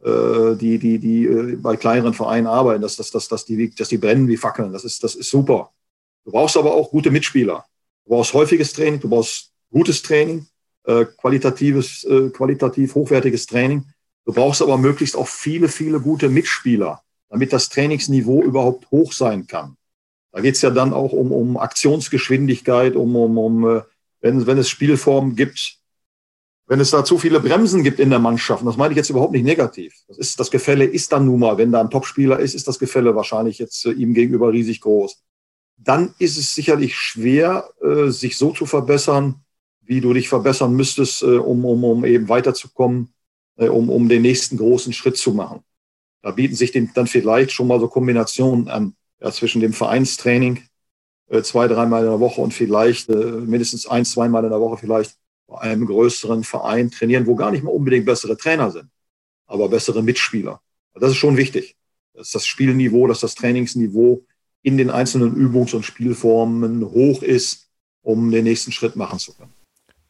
die, 0.04 0.78
die, 0.78 0.98
die 0.98 1.24
äh, 1.26 1.56
bei 1.56 1.76
kleineren 1.76 2.14
Vereinen 2.14 2.46
arbeiten, 2.46 2.82
dass, 2.82 2.96
dass, 2.96 3.10
dass, 3.10 3.28
dass, 3.28 3.44
die, 3.44 3.74
dass 3.74 3.88
die 3.88 3.98
brennen 3.98 4.28
wie 4.28 4.36
Fackeln. 4.36 4.72
Das 4.72 4.84
ist, 4.84 5.04
das 5.04 5.14
ist 5.14 5.30
super. 5.30 5.70
Du 6.24 6.32
brauchst 6.32 6.56
aber 6.56 6.74
auch 6.74 6.90
gute 6.90 7.10
Mitspieler. 7.10 7.64
Du 8.04 8.10
brauchst 8.10 8.34
häufiges 8.34 8.72
Training, 8.72 9.00
du 9.00 9.08
brauchst 9.08 9.52
gutes 9.70 10.02
Training, 10.02 10.46
äh, 10.84 11.04
qualitatives, 11.04 12.04
äh, 12.04 12.30
qualitativ 12.30 12.94
hochwertiges 12.94 13.46
Training. 13.46 13.84
Du 14.24 14.32
brauchst 14.32 14.62
aber 14.62 14.76
möglichst 14.78 15.16
auch 15.16 15.28
viele, 15.28 15.68
viele 15.68 16.00
gute 16.00 16.28
Mitspieler, 16.28 17.02
damit 17.28 17.52
das 17.52 17.68
Trainingsniveau 17.68 18.42
überhaupt 18.42 18.90
hoch 18.90 19.12
sein 19.12 19.46
kann. 19.46 19.76
Da 20.32 20.40
geht 20.40 20.56
es 20.56 20.62
ja 20.62 20.70
dann 20.70 20.92
auch 20.92 21.12
um, 21.12 21.30
um 21.30 21.56
Aktionsgeschwindigkeit, 21.58 22.96
um, 22.96 23.14
um, 23.14 23.38
um 23.38 23.76
äh, 23.76 23.82
wenn, 24.20 24.46
wenn 24.46 24.58
es 24.58 24.68
Spielformen 24.68 25.36
gibt, 25.36 25.78
wenn 26.72 26.80
es 26.80 26.90
da 26.90 27.04
zu 27.04 27.18
viele 27.18 27.38
Bremsen 27.38 27.82
gibt 27.82 28.00
in 28.00 28.08
der 28.08 28.18
Mannschaft, 28.18 28.62
und 28.62 28.66
das 28.66 28.78
meine 28.78 28.92
ich 28.92 28.96
jetzt 28.96 29.10
überhaupt 29.10 29.32
nicht 29.32 29.44
negativ, 29.44 29.94
das, 30.08 30.16
ist, 30.16 30.40
das 30.40 30.50
Gefälle 30.50 30.86
ist 30.86 31.12
dann 31.12 31.26
nun 31.26 31.40
mal, 31.40 31.58
wenn 31.58 31.70
da 31.70 31.82
ein 31.82 31.90
Topspieler 31.90 32.40
ist, 32.40 32.54
ist 32.54 32.66
das 32.66 32.78
Gefälle 32.78 33.14
wahrscheinlich 33.14 33.58
jetzt 33.58 33.84
äh, 33.84 33.90
ihm 33.90 34.14
gegenüber 34.14 34.50
riesig 34.54 34.80
groß. 34.80 35.22
Dann 35.76 36.14
ist 36.18 36.38
es 36.38 36.54
sicherlich 36.54 36.96
schwer, 36.96 37.68
äh, 37.82 38.08
sich 38.08 38.38
so 38.38 38.52
zu 38.52 38.64
verbessern, 38.64 39.44
wie 39.82 40.00
du 40.00 40.14
dich 40.14 40.30
verbessern 40.30 40.72
müsstest, 40.74 41.22
äh, 41.22 41.36
um, 41.36 41.62
um, 41.66 41.84
um 41.84 42.06
eben 42.06 42.30
weiterzukommen, 42.30 43.12
um, 43.56 43.90
um 43.90 44.08
den 44.08 44.22
nächsten 44.22 44.56
großen 44.56 44.94
Schritt 44.94 45.18
zu 45.18 45.34
machen. 45.34 45.60
Da 46.22 46.30
bieten 46.30 46.54
sich 46.54 46.72
dann 46.72 47.06
vielleicht 47.06 47.52
schon 47.52 47.66
mal 47.66 47.80
so 47.80 47.88
Kombinationen 47.88 48.68
an, 48.68 48.94
ja, 49.20 49.30
zwischen 49.30 49.60
dem 49.60 49.74
Vereinstraining 49.74 50.62
zwei, 51.42 51.68
dreimal 51.68 52.04
in 52.04 52.08
der 52.08 52.20
Woche 52.20 52.40
und 52.40 52.54
vielleicht 52.54 53.10
mindestens 53.10 53.86
ein, 53.86 54.06
zweimal 54.06 54.44
in 54.44 54.50
der 54.50 54.60
Woche 54.60 54.78
vielleicht 54.78 55.18
bei 55.52 55.60
einem 55.60 55.86
größeren 55.86 56.44
Verein 56.44 56.90
trainieren, 56.90 57.26
wo 57.26 57.36
gar 57.36 57.50
nicht 57.50 57.62
mal 57.62 57.70
unbedingt 57.70 58.06
bessere 58.06 58.36
Trainer 58.36 58.70
sind, 58.70 58.88
aber 59.46 59.68
bessere 59.68 60.02
Mitspieler. 60.02 60.60
Das 60.94 61.10
ist 61.10 61.18
schon 61.18 61.36
wichtig, 61.36 61.76
dass 62.14 62.30
das 62.30 62.46
Spielniveau, 62.46 63.06
dass 63.06 63.20
das 63.20 63.34
Trainingsniveau 63.34 64.24
in 64.62 64.76
den 64.76 64.90
einzelnen 64.90 65.34
Übungs- 65.34 65.74
und 65.74 65.84
Spielformen 65.84 66.84
hoch 66.84 67.22
ist, 67.22 67.68
um 68.02 68.30
den 68.30 68.44
nächsten 68.44 68.72
Schritt 68.72 68.96
machen 68.96 69.18
zu 69.18 69.34
können. 69.34 69.52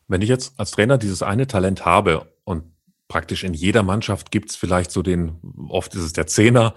Wenn 0.09 0.23
ich 0.23 0.29
jetzt 0.29 0.55
als 0.59 0.73
Trainer 0.73 0.99
dieses 0.99 1.23
eine 1.23 1.47
Talent 1.47 1.85
habe 1.85 2.33
und 2.45 2.65
praktisch 3.09 3.45
in 3.45 3.55
jeder 3.55 3.83
Mannschaft 3.83 4.31
gibt 4.31 4.51
es 4.51 4.57
vielleicht 4.57 4.91
so 4.91 5.03
den, 5.03 5.39
oft 5.69 5.95
ist 5.95 6.03
es 6.03 6.13
der 6.13 6.27
Zehner, 6.27 6.75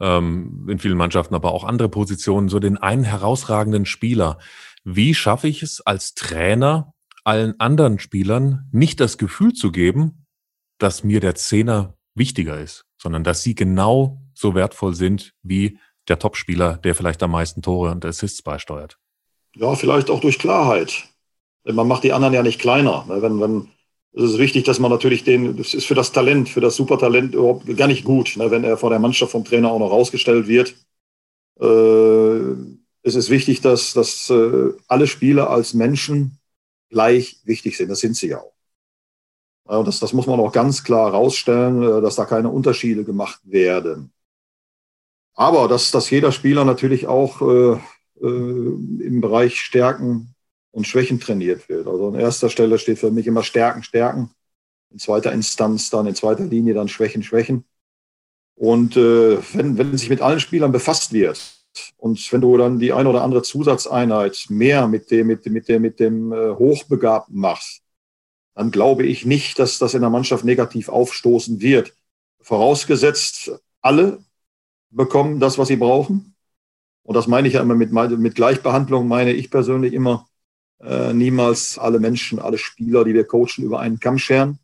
ähm, 0.00 0.66
in 0.68 0.78
vielen 0.78 0.96
Mannschaften 0.96 1.34
aber 1.34 1.52
auch 1.52 1.64
andere 1.64 1.88
Positionen, 1.88 2.48
so 2.48 2.58
den 2.58 2.76
einen 2.76 3.04
herausragenden 3.04 3.86
Spieler. 3.86 4.38
Wie 4.84 5.14
schaffe 5.14 5.48
ich 5.48 5.62
es 5.62 5.80
als 5.80 6.14
Trainer, 6.14 6.92
allen 7.24 7.58
anderen 7.60 7.98
Spielern 7.98 8.68
nicht 8.72 9.00
das 9.00 9.18
Gefühl 9.18 9.52
zu 9.52 9.72
geben, 9.72 10.26
dass 10.78 11.04
mir 11.04 11.20
der 11.20 11.34
Zehner 11.34 11.94
wichtiger 12.14 12.60
ist, 12.60 12.84
sondern 13.00 13.24
dass 13.24 13.42
sie 13.42 13.54
genau 13.54 14.20
so 14.34 14.54
wertvoll 14.54 14.94
sind 14.94 15.34
wie 15.42 15.78
der 16.08 16.18
Topspieler, 16.18 16.78
der 16.78 16.94
vielleicht 16.94 17.22
am 17.22 17.30
meisten 17.30 17.62
Tore 17.62 17.90
und 17.90 18.04
Assists 18.04 18.42
beisteuert. 18.42 18.98
Ja, 19.54 19.74
vielleicht 19.74 20.10
auch 20.10 20.20
durch 20.20 20.38
Klarheit. 20.38 21.04
Man 21.64 21.86
macht 21.86 22.04
die 22.04 22.12
anderen 22.12 22.34
ja 22.34 22.42
nicht 22.42 22.60
kleiner. 22.60 23.04
Ne? 23.08 23.22
Wenn, 23.22 23.40
wenn, 23.40 23.68
es 24.14 24.24
ist 24.24 24.38
wichtig, 24.38 24.64
dass 24.64 24.78
man 24.78 24.90
natürlich 24.90 25.24
den, 25.24 25.56
das 25.56 25.74
ist 25.74 25.86
für 25.86 25.94
das 25.94 26.12
Talent, 26.12 26.48
für 26.48 26.60
das 26.60 26.76
Supertalent 26.76 27.34
überhaupt 27.34 27.76
gar 27.76 27.86
nicht 27.86 28.04
gut, 28.04 28.36
ne? 28.36 28.50
wenn 28.50 28.64
er 28.64 28.76
vor 28.76 28.90
der 28.90 28.98
Mannschaft 28.98 29.32
vom 29.32 29.44
Trainer 29.44 29.70
auch 29.70 29.78
noch 29.78 29.90
rausgestellt 29.90 30.48
wird. 30.48 30.74
Äh, 31.60 32.56
es 33.04 33.14
ist 33.14 33.30
wichtig, 33.30 33.60
dass, 33.60 33.92
dass 33.92 34.30
äh, 34.30 34.72
alle 34.88 35.06
Spieler 35.06 35.50
als 35.50 35.74
Menschen 35.74 36.38
gleich 36.92 37.40
wichtig 37.44 37.76
sind. 37.76 37.88
Das 37.88 37.98
sind 37.98 38.16
sie 38.16 38.28
ja 38.28 38.40
auch. 38.40 39.84
Das, 39.84 40.00
das 40.00 40.12
muss 40.12 40.26
man 40.26 40.38
auch 40.38 40.52
ganz 40.52 40.84
klar 40.84 41.12
herausstellen, 41.12 41.82
äh, 41.82 42.00
dass 42.02 42.16
da 42.16 42.24
keine 42.24 42.50
Unterschiede 42.50 43.04
gemacht 43.04 43.40
werden. 43.44 44.12
Aber 45.34 45.66
dass, 45.66 45.90
dass 45.90 46.10
jeder 46.10 46.30
Spieler 46.30 46.64
natürlich 46.64 47.06
auch 47.06 47.40
äh, 47.40 47.80
äh, 48.20 48.26
im 48.26 49.20
Bereich 49.20 49.60
Stärken 49.60 50.34
und 50.72 50.86
Schwächen 50.86 51.20
trainiert 51.20 51.68
wird. 51.68 51.86
Also 51.86 52.08
an 52.08 52.14
erster 52.14 52.50
Stelle 52.50 52.78
steht 52.78 52.98
für 52.98 53.10
mich 53.10 53.26
immer 53.26 53.42
Stärken, 53.42 53.82
Stärken. 53.82 54.30
In 54.90 54.98
zweiter 54.98 55.32
Instanz 55.32 55.90
dann, 55.90 56.06
in 56.06 56.14
zweiter 56.14 56.44
Linie 56.44 56.74
dann 56.74 56.88
Schwächen, 56.88 57.22
Schwächen. 57.22 57.64
Und 58.54 58.96
äh, 58.96 59.38
wenn, 59.54 59.78
wenn 59.78 59.96
sich 59.96 60.10
mit 60.10 60.20
allen 60.20 60.40
Spielern 60.40 60.72
befasst 60.72 61.12
wird, 61.12 61.61
und 61.96 62.32
wenn 62.32 62.40
du 62.40 62.56
dann 62.56 62.78
die 62.78 62.92
eine 62.92 63.08
oder 63.08 63.22
andere 63.22 63.42
Zusatzeinheit 63.42 64.46
mehr 64.48 64.88
mit 64.88 65.10
dem, 65.10 65.26
mit, 65.26 65.46
mit 65.46 65.68
dem, 65.68 65.82
mit 65.82 66.00
dem 66.00 66.32
äh, 66.32 66.50
Hochbegabten 66.54 67.38
machst, 67.38 67.82
dann 68.54 68.70
glaube 68.70 69.06
ich 69.06 69.24
nicht, 69.24 69.58
dass 69.58 69.78
das 69.78 69.94
in 69.94 70.02
der 70.02 70.10
Mannschaft 70.10 70.44
negativ 70.44 70.88
aufstoßen 70.88 71.60
wird. 71.60 71.94
Vorausgesetzt, 72.40 73.52
alle 73.80 74.22
bekommen 74.90 75.40
das, 75.40 75.58
was 75.58 75.68
sie 75.68 75.76
brauchen. 75.76 76.34
Und 77.02 77.16
das 77.16 77.26
meine 77.26 77.48
ich 77.48 77.54
ja 77.54 77.62
immer 77.62 77.74
mit, 77.74 77.92
mit 77.92 78.34
Gleichbehandlung, 78.34 79.08
meine 79.08 79.32
ich 79.32 79.50
persönlich 79.50 79.92
immer 79.92 80.28
äh, 80.80 81.12
niemals 81.12 81.78
alle 81.78 81.98
Menschen, 81.98 82.38
alle 82.38 82.58
Spieler, 82.58 83.04
die 83.04 83.14
wir 83.14 83.24
coachen, 83.24 83.64
über 83.64 83.80
einen 83.80 84.00
Kamm 84.00 84.18
scheren, 84.18 84.58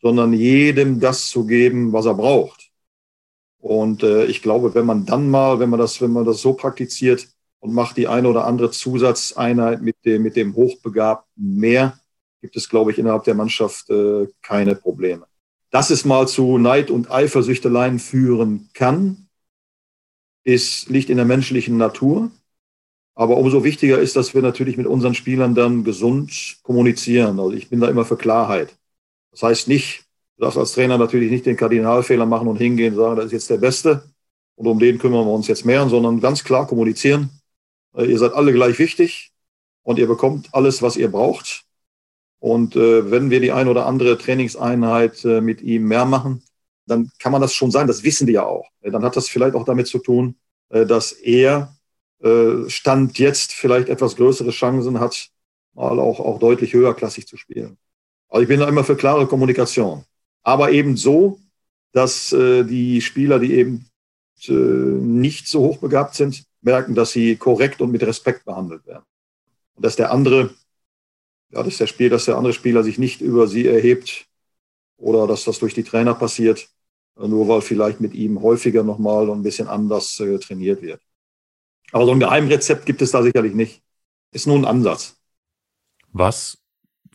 sondern 0.00 0.32
jedem 0.32 1.00
das 1.00 1.28
zu 1.28 1.46
geben, 1.46 1.92
was 1.92 2.06
er 2.06 2.14
braucht. 2.14 2.71
Und 3.62 4.02
äh, 4.02 4.24
ich 4.24 4.42
glaube, 4.42 4.74
wenn 4.74 4.86
man 4.86 5.06
dann 5.06 5.30
mal, 5.30 5.60
wenn 5.60 5.70
man 5.70 5.78
das, 5.78 6.00
wenn 6.00 6.12
man 6.12 6.24
das 6.24 6.42
so 6.42 6.52
praktiziert 6.52 7.28
und 7.60 7.72
macht 7.72 7.96
die 7.96 8.08
eine 8.08 8.28
oder 8.28 8.44
andere 8.44 8.72
Zusatzeinheit 8.72 9.80
mit 9.82 10.04
dem, 10.04 10.22
mit 10.22 10.34
dem 10.34 10.56
Hochbegabten 10.56 11.56
mehr, 11.56 11.96
gibt 12.40 12.56
es, 12.56 12.68
glaube 12.68 12.90
ich, 12.90 12.98
innerhalb 12.98 13.22
der 13.22 13.36
Mannschaft 13.36 13.88
äh, 13.88 14.26
keine 14.42 14.74
Probleme. 14.74 15.26
Dass 15.70 15.90
es 15.90 16.04
mal 16.04 16.26
zu 16.26 16.58
Neid 16.58 16.90
und 16.90 17.12
Eifersüchteleien 17.12 18.00
führen 18.00 18.68
kann, 18.74 19.28
ist, 20.42 20.88
liegt 20.88 21.08
in 21.08 21.16
der 21.16 21.24
menschlichen 21.24 21.76
Natur. 21.76 22.32
Aber 23.14 23.36
umso 23.36 23.62
wichtiger 23.62 24.00
ist, 24.00 24.16
dass 24.16 24.34
wir 24.34 24.42
natürlich 24.42 24.76
mit 24.76 24.88
unseren 24.88 25.14
Spielern 25.14 25.54
dann 25.54 25.84
gesund 25.84 26.58
kommunizieren. 26.64 27.38
Also 27.38 27.52
ich 27.52 27.70
bin 27.70 27.78
da 27.78 27.88
immer 27.88 28.04
für 28.04 28.16
Klarheit. 28.16 28.76
Das 29.30 29.44
heißt 29.44 29.68
nicht, 29.68 30.01
Du 30.36 30.44
darfst 30.44 30.58
als 30.58 30.72
Trainer 30.72 30.98
natürlich 30.98 31.30
nicht 31.30 31.46
den 31.46 31.56
Kardinalfehler 31.56 32.26
machen 32.26 32.48
und 32.48 32.56
hingehen 32.56 32.94
und 32.94 33.00
sagen, 33.00 33.16
das 33.16 33.26
ist 33.26 33.32
jetzt 33.32 33.50
der 33.50 33.58
Beste 33.58 34.02
und 34.56 34.66
um 34.66 34.78
den 34.78 34.98
kümmern 34.98 35.26
wir 35.26 35.32
uns 35.32 35.48
jetzt 35.48 35.64
mehr, 35.64 35.88
sondern 35.88 36.20
ganz 36.20 36.44
klar 36.44 36.66
kommunizieren. 36.66 37.30
Äh, 37.94 38.06
ihr 38.06 38.18
seid 38.18 38.32
alle 38.32 38.52
gleich 38.52 38.78
wichtig 38.78 39.32
und 39.82 39.98
ihr 39.98 40.06
bekommt 40.06 40.48
alles, 40.52 40.82
was 40.82 40.96
ihr 40.96 41.10
braucht. 41.10 41.64
Und 42.38 42.76
äh, 42.76 43.10
wenn 43.10 43.30
wir 43.30 43.40
die 43.40 43.52
ein 43.52 43.68
oder 43.68 43.86
andere 43.86 44.18
Trainingseinheit 44.18 45.24
äh, 45.24 45.40
mit 45.40 45.62
ihm 45.62 45.86
mehr 45.86 46.04
machen, 46.04 46.42
dann 46.86 47.10
kann 47.18 47.32
man 47.32 47.40
das 47.40 47.54
schon 47.54 47.70
sein. 47.70 47.86
Das 47.86 48.02
wissen 48.02 48.26
die 48.26 48.32
ja 48.34 48.44
auch. 48.44 48.66
Dann 48.80 49.04
hat 49.04 49.16
das 49.16 49.28
vielleicht 49.28 49.54
auch 49.54 49.64
damit 49.64 49.86
zu 49.86 49.98
tun, 49.98 50.36
äh, 50.70 50.84
dass 50.84 51.12
er 51.12 51.76
äh, 52.20 52.68
Stand 52.68 53.18
jetzt 53.18 53.52
vielleicht 53.52 53.88
etwas 53.88 54.16
größere 54.16 54.50
Chancen 54.50 54.98
hat, 54.98 55.28
mal 55.74 55.98
auch, 56.00 56.20
auch 56.20 56.38
deutlich 56.38 56.72
höherklassig 56.72 57.26
zu 57.26 57.36
spielen. 57.36 57.78
Also 58.28 58.42
ich 58.42 58.48
bin 58.48 58.60
da 58.60 58.68
immer 58.68 58.84
für 58.84 58.96
klare 58.96 59.26
Kommunikation 59.26 60.04
aber 60.42 60.72
eben 60.72 60.96
so, 60.96 61.40
dass 61.92 62.32
äh, 62.32 62.64
die 62.64 63.00
Spieler, 63.00 63.38
die 63.38 63.54
eben 63.54 63.86
äh, 64.48 64.52
nicht 64.52 65.46
so 65.46 65.60
hochbegabt 65.60 66.14
sind, 66.14 66.44
merken, 66.62 66.94
dass 66.94 67.12
sie 67.12 67.36
korrekt 67.36 67.80
und 67.80 67.90
mit 67.90 68.02
Respekt 68.02 68.44
behandelt 68.44 68.86
werden. 68.86 69.04
Und 69.74 69.84
dass 69.84 69.96
der 69.96 70.10
andere, 70.10 70.54
ja, 71.50 71.62
dass 71.62 71.78
der 71.78 71.86
Spiel, 71.86 72.08
dass 72.08 72.24
der 72.24 72.36
andere 72.36 72.52
Spieler 72.52 72.82
sich 72.82 72.98
nicht 72.98 73.20
über 73.20 73.46
sie 73.46 73.66
erhebt 73.66 74.26
oder 74.96 75.26
dass 75.26 75.44
das 75.44 75.58
durch 75.58 75.74
die 75.74 75.84
Trainer 75.84 76.14
passiert, 76.14 76.68
äh, 77.18 77.28
nur 77.28 77.48
weil 77.48 77.60
vielleicht 77.60 78.00
mit 78.00 78.14
ihm 78.14 78.42
häufiger 78.42 78.82
nochmal 78.82 79.30
ein 79.30 79.42
bisschen 79.42 79.68
anders 79.68 80.18
äh, 80.20 80.38
trainiert 80.38 80.82
wird. 80.82 81.00
Aber 81.92 82.06
so 82.06 82.12
ein 82.12 82.20
Geheimrezept 82.20 82.86
gibt 82.86 83.02
es 83.02 83.10
da 83.10 83.22
sicherlich 83.22 83.54
nicht. 83.54 83.82
Ist 84.32 84.46
nur 84.46 84.56
ein 84.56 84.64
Ansatz. 84.64 85.16
Was 86.12 86.61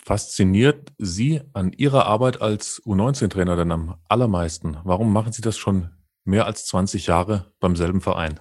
fasziniert 0.07 0.93
Sie 0.97 1.41
an 1.51 1.73
Ihrer 1.73 2.05
Arbeit 2.05 2.41
als 2.41 2.81
U19-Trainer 2.85 3.57
denn 3.57 3.73
am 3.73 3.95
allermeisten? 4.07 4.77
Warum 4.85 5.11
machen 5.11 5.33
Sie 5.33 5.41
das 5.41 5.57
schon 5.57 5.89
mehr 6.23 6.45
als 6.45 6.65
20 6.67 7.07
Jahre 7.07 7.51
beim 7.59 7.75
selben 7.75 7.99
Verein? 7.99 8.39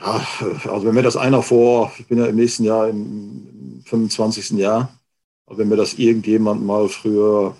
Ja, 0.00 0.26
also 0.64 0.86
wenn 0.86 0.94
mir 0.94 1.02
das 1.02 1.18
einer 1.18 1.42
vor, 1.42 1.92
ich 1.98 2.06
bin 2.06 2.16
ja 2.16 2.24
im 2.24 2.36
nächsten 2.36 2.64
Jahr 2.64 2.88
im 2.88 3.82
25. 3.84 4.52
Jahr, 4.52 4.98
aber 5.44 5.58
wenn 5.58 5.68
mir 5.68 5.76
das 5.76 5.94
irgendjemand 5.94 6.64
mal 6.64 6.88
früher 6.88 7.54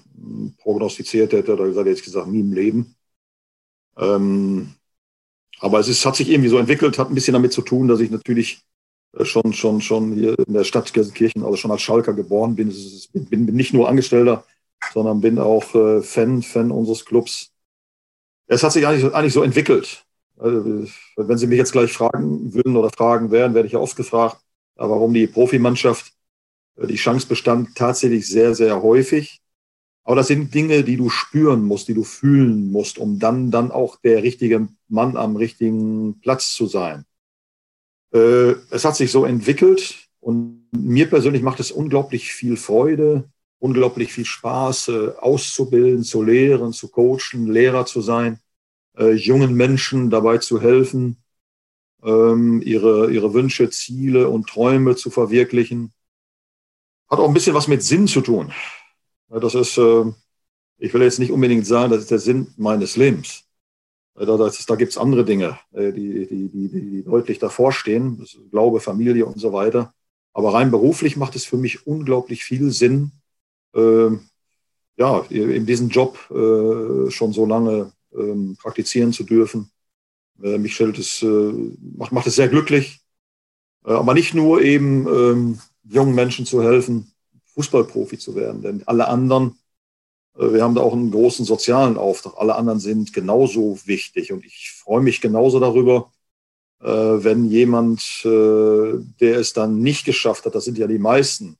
prognostiziert 0.62 1.34
hätte 1.34 1.52
oder 1.52 1.66
gesagt, 1.66 1.86
hätte 1.86 1.98
ich 1.98 2.04
gesagt, 2.04 2.28
nie 2.28 2.40
im 2.40 2.54
Leben. 2.54 2.96
Ähm, 3.98 4.72
aber 5.60 5.80
es 5.80 5.88
ist, 5.88 6.06
hat 6.06 6.16
sich 6.16 6.30
irgendwie 6.30 6.48
so 6.48 6.56
entwickelt, 6.56 6.98
hat 6.98 7.10
ein 7.10 7.14
bisschen 7.14 7.34
damit 7.34 7.52
zu 7.52 7.60
tun, 7.60 7.88
dass 7.88 8.00
ich 8.00 8.10
natürlich 8.10 8.64
schon, 9.24 9.52
schon, 9.52 9.80
schon 9.80 10.12
hier 10.12 10.38
in 10.38 10.54
der 10.54 10.64
Stadt 10.64 10.92
Gelsenkirchen, 10.92 11.42
also 11.42 11.56
schon 11.56 11.70
als 11.70 11.82
Schalker 11.82 12.12
geboren 12.12 12.56
bin. 12.56 12.72
bin, 13.12 13.46
bin 13.46 13.54
nicht 13.56 13.72
nur 13.72 13.88
Angestellter, 13.88 14.44
sondern 14.92 15.20
bin 15.20 15.38
auch 15.38 15.74
äh, 15.74 16.02
Fan, 16.02 16.42
Fan 16.42 16.70
unseres 16.70 17.04
Clubs. 17.04 17.52
Es 18.46 18.62
hat 18.62 18.72
sich 18.72 18.86
eigentlich, 18.86 19.12
eigentlich 19.14 19.32
so 19.32 19.42
entwickelt. 19.42 20.04
Also, 20.38 20.86
wenn 21.16 21.38
Sie 21.38 21.46
mich 21.46 21.58
jetzt 21.58 21.72
gleich 21.72 21.92
fragen 21.92 22.52
würden 22.52 22.76
oder 22.76 22.90
fragen 22.90 23.30
werden, 23.30 23.54
werde 23.54 23.66
ich 23.66 23.72
ja 23.72 23.78
oft 23.78 23.96
gefragt, 23.96 24.38
warum 24.76 25.14
die 25.14 25.26
Profimannschaft, 25.26 26.12
äh, 26.76 26.86
die 26.86 26.96
Chance 26.96 27.26
bestand 27.26 27.74
tatsächlich 27.74 28.28
sehr, 28.28 28.54
sehr 28.54 28.82
häufig. 28.82 29.40
Aber 30.04 30.16
das 30.16 30.28
sind 30.28 30.54
Dinge, 30.54 30.84
die 30.84 30.96
du 30.96 31.10
spüren 31.10 31.64
musst, 31.64 31.88
die 31.88 31.94
du 31.94 32.04
fühlen 32.04 32.70
musst, 32.70 32.98
um 32.98 33.18
dann, 33.18 33.50
dann 33.50 33.72
auch 33.72 33.96
der 33.96 34.22
richtige 34.22 34.68
Mann 34.88 35.16
am 35.16 35.34
richtigen 35.34 36.20
Platz 36.20 36.54
zu 36.54 36.66
sein. 36.66 37.04
Äh, 38.12 38.52
es 38.70 38.84
hat 38.84 38.96
sich 38.96 39.10
so 39.10 39.24
entwickelt 39.24 40.08
und 40.20 40.68
mir 40.72 41.08
persönlich 41.08 41.42
macht 41.42 41.60
es 41.60 41.70
unglaublich 41.70 42.32
viel 42.32 42.56
Freude, 42.56 43.28
unglaublich 43.58 44.12
viel 44.12 44.24
Spaß, 44.24 44.88
äh, 44.88 45.08
auszubilden, 45.18 46.04
zu 46.04 46.22
lehren, 46.22 46.72
zu 46.72 46.88
coachen, 46.88 47.46
Lehrer 47.46 47.86
zu 47.86 48.00
sein, 48.00 48.40
äh, 48.96 49.12
jungen 49.12 49.54
Menschen 49.54 50.10
dabei 50.10 50.38
zu 50.38 50.60
helfen, 50.60 51.18
ähm, 52.02 52.62
ihre, 52.62 53.10
ihre 53.10 53.34
Wünsche, 53.34 53.70
Ziele 53.70 54.28
und 54.28 54.48
Träume 54.48 54.96
zu 54.96 55.10
verwirklichen. 55.10 55.92
Hat 57.08 57.18
auch 57.18 57.28
ein 57.28 57.34
bisschen 57.34 57.54
was 57.54 57.68
mit 57.68 57.82
Sinn 57.82 58.06
zu 58.06 58.20
tun. 58.20 58.52
Das 59.28 59.54
ist, 59.54 59.78
äh, 59.78 60.04
ich 60.78 60.92
will 60.94 61.02
jetzt 61.02 61.18
nicht 61.18 61.32
unbedingt 61.32 61.66
sagen, 61.66 61.90
das 61.90 62.02
ist 62.02 62.10
der 62.10 62.18
Sinn 62.18 62.52
meines 62.56 62.96
Lebens. 62.96 63.45
Da, 64.18 64.36
da 64.36 64.76
gibt 64.76 64.92
es 64.92 64.98
andere 64.98 65.24
Dinge, 65.24 65.58
die, 65.72 66.26
die, 66.26 66.48
die, 66.48 66.68
die 66.68 67.04
deutlich 67.04 67.38
davor 67.38 67.70
stehen, 67.72 68.24
Glaube, 68.50 68.80
Familie 68.80 69.26
und 69.26 69.38
so 69.38 69.52
weiter. 69.52 69.92
Aber 70.32 70.54
rein 70.54 70.70
beruflich 70.70 71.16
macht 71.16 71.36
es 71.36 71.44
für 71.44 71.56
mich 71.56 71.86
unglaublich 71.86 72.44
viel 72.44 72.70
Sinn, 72.70 73.12
äh, 73.74 74.10
ja, 74.98 75.20
in 75.28 75.66
diesem 75.66 75.88
Job 75.88 76.18
äh, 76.30 77.10
schon 77.10 77.32
so 77.32 77.46
lange 77.46 77.92
äh, 78.12 78.54
praktizieren 78.58 79.12
zu 79.12 79.24
dürfen. 79.24 79.70
Äh, 80.42 80.58
mich 80.58 80.74
stellt 80.74 80.98
es, 80.98 81.22
äh, 81.22 81.52
macht, 81.96 82.12
macht 82.12 82.26
es 82.26 82.36
sehr 82.36 82.48
glücklich. 82.48 83.00
Äh, 83.84 83.92
aber 83.92 84.14
nicht 84.14 84.34
nur 84.34 84.62
eben 84.62 85.06
ähm, 85.06 85.58
jungen 85.84 86.14
Menschen 86.14 86.46
zu 86.46 86.62
helfen, 86.62 87.12
Fußballprofi 87.54 88.18
zu 88.18 88.34
werden, 88.34 88.60
denn 88.62 88.82
alle 88.86 89.08
anderen, 89.08 89.58
wir 90.38 90.62
haben 90.62 90.74
da 90.74 90.82
auch 90.82 90.92
einen 90.92 91.10
großen 91.10 91.44
sozialen 91.44 91.96
Auftrag. 91.96 92.34
Alle 92.36 92.56
anderen 92.56 92.80
sind 92.80 93.12
genauso 93.12 93.78
wichtig 93.86 94.32
und 94.32 94.44
ich 94.44 94.72
freue 94.76 95.02
mich 95.02 95.20
genauso 95.20 95.60
darüber, 95.60 96.10
wenn 96.78 97.46
jemand, 97.46 98.20
der 98.22 99.38
es 99.38 99.54
dann 99.54 99.80
nicht 99.80 100.04
geschafft 100.04 100.44
hat, 100.44 100.54
das 100.54 100.64
sind 100.64 100.76
ja 100.76 100.86
die 100.86 100.98
meisten, 100.98 101.56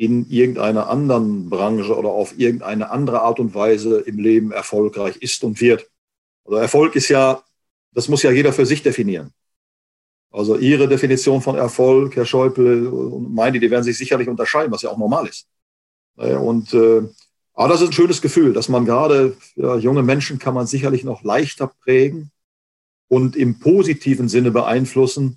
in 0.00 0.28
irgendeiner 0.30 0.88
anderen 0.88 1.50
Branche 1.50 1.94
oder 1.94 2.08
auf 2.08 2.38
irgendeine 2.38 2.90
andere 2.90 3.20
Art 3.20 3.38
und 3.38 3.54
Weise 3.54 4.00
im 4.00 4.18
Leben 4.18 4.50
erfolgreich 4.50 5.18
ist 5.18 5.44
und 5.44 5.60
wird. 5.60 5.90
Also 6.46 6.56
Erfolg 6.56 6.96
ist 6.96 7.10
ja, 7.10 7.42
das 7.92 8.08
muss 8.08 8.22
ja 8.22 8.30
jeder 8.30 8.52
für 8.54 8.64
sich 8.64 8.82
definieren. 8.82 9.30
Also 10.32 10.56
Ihre 10.56 10.88
Definition 10.88 11.42
von 11.42 11.56
Erfolg, 11.56 12.16
Herr 12.16 12.24
Schäuble 12.24 12.88
und 12.88 13.34
meine, 13.34 13.60
die 13.60 13.70
werden 13.70 13.84
sich 13.84 13.98
sicherlich 13.98 14.26
unterscheiden, 14.28 14.72
was 14.72 14.80
ja 14.80 14.90
auch 14.90 14.96
normal 14.96 15.26
ist. 15.26 15.46
Und 16.16 16.72
äh, 16.72 17.02
aber 17.60 17.68
das 17.68 17.82
ist 17.82 17.88
ein 17.88 17.92
schönes 17.92 18.22
Gefühl, 18.22 18.54
dass 18.54 18.70
man 18.70 18.86
gerade 18.86 19.36
ja, 19.54 19.76
junge 19.76 20.02
Menschen 20.02 20.38
kann 20.38 20.54
man 20.54 20.66
sicherlich 20.66 21.04
noch 21.04 21.22
leichter 21.24 21.70
prägen 21.84 22.30
und 23.08 23.36
im 23.36 23.58
positiven 23.58 24.30
Sinne 24.30 24.50
beeinflussen, 24.50 25.36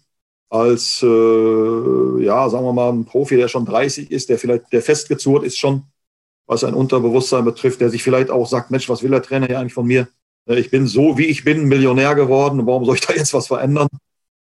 als, 0.49 1.03
äh, 1.03 2.23
ja, 2.23 2.49
sagen 2.49 2.63
wir 2.63 2.71
mal, 2.71 2.93
ein 2.93 3.03
Profi, 3.03 3.35
der 3.35 3.49
schon 3.49 3.65
30 3.65 4.09
ist, 4.09 4.29
der 4.29 4.39
vielleicht, 4.39 4.71
der 4.71 4.81
festgezurrt 4.81 5.43
ist 5.43 5.57
schon, 5.57 5.83
was 6.47 6.63
ein 6.63 6.75
Unterbewusstsein 6.75 7.43
betrifft, 7.43 7.81
der 7.81 7.89
sich 7.89 8.03
vielleicht 8.03 8.29
auch 8.29 8.47
sagt, 8.47 8.71
Mensch, 8.71 8.87
was 8.87 9.03
will 9.03 9.11
der 9.11 9.21
Trainer 9.21 9.47
hier 9.47 9.59
eigentlich 9.59 9.73
von 9.73 9.85
mir? 9.87 10.07
Äh, 10.47 10.61
ich 10.61 10.71
bin 10.71 10.87
so, 10.87 11.17
wie 11.17 11.25
ich 11.25 11.43
bin, 11.43 11.67
Millionär 11.67 12.15
geworden, 12.15 12.65
warum 12.65 12.85
soll 12.85 12.95
ich 12.95 13.01
da 13.01 13.13
jetzt 13.13 13.33
was 13.33 13.47
verändern? 13.47 13.89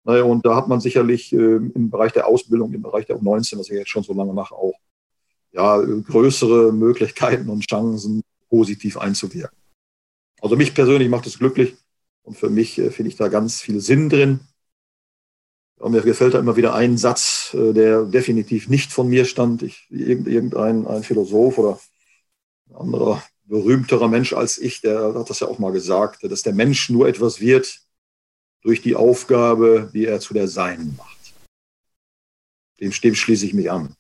Und 0.04 0.46
da 0.46 0.58
hat 0.58 0.68
man 0.68 0.82
sicherlich 0.82 1.32
äh, 1.32 1.38
im 1.38 1.90
Bereich 1.90 2.12
der 2.12 2.28
Ausbildung, 2.28 2.74
im 2.74 2.82
Bereich 2.82 3.06
der 3.06 3.16
U19, 3.16 3.60
was 3.60 3.70
ich 3.70 3.78
jetzt 3.78 3.92
schon 3.92 4.04
so 4.04 4.14
lange 4.14 4.34
mache, 4.34 4.56
auch 4.56 4.74
ja, 5.52 5.78
größere 5.80 6.72
Möglichkeiten 6.72 7.50
und 7.50 7.68
Chancen, 7.68 8.24
positiv 8.50 8.98
einzuwirken. 8.98 9.58
Also 10.42 10.56
mich 10.56 10.74
persönlich 10.74 11.10
macht 11.10 11.28
es 11.28 11.40
glücklich 11.40 11.76
und 12.24 12.38
für 12.38 12.50
mich 12.50 12.78
äh, 12.78 12.92
finde 12.92 13.10
ich 13.10 13.16
da 13.16 13.28
ganz 13.28 13.62
viel 13.62 13.80
Sinn 13.80 14.10
drin. 14.10 14.40
Und 15.78 15.94
mir 15.94 16.02
gefällt 16.02 16.36
da 16.36 16.40
immer 16.40 16.58
wieder 16.58 16.76
ein 16.76 16.98
Satz, 16.98 17.56
äh, 17.56 17.74
der 17.74 18.04
definitiv 18.04 18.70
nicht 18.70 18.92
von 18.92 19.08
mir 19.08 19.26
stand. 19.26 19.64
Ich, 19.64 19.88
irgendein 19.90 20.86
ein 20.86 21.04
Philosoph 21.04 21.58
oder 21.58 21.80
ein 22.70 22.76
anderer 22.76 23.24
berühmterer 23.46 24.08
Mensch 24.08 24.34
als 24.34 24.58
ich, 24.58 24.82
der 24.82 25.14
hat 25.14 25.30
das 25.30 25.42
ja 25.42 25.48
auch 25.48 25.60
mal 25.60 25.74
gesagt, 25.74 26.24
dass 26.24 26.42
der 26.42 26.54
Mensch 26.54 26.90
nur 26.90 27.08
etwas 27.08 27.40
wird 27.40 27.82
durch 28.62 28.82
die 28.82 28.96
Aufgabe, 28.96 29.90
die 29.94 30.06
er 30.06 30.20
zu 30.20 30.34
der 30.34 30.48
Seinen 30.48 30.96
macht. 30.96 31.34
Dem, 32.80 32.92
dem 32.92 33.16
schließe 33.16 33.46
ich 33.46 33.54
mich 33.54 33.70
an. 33.70 33.96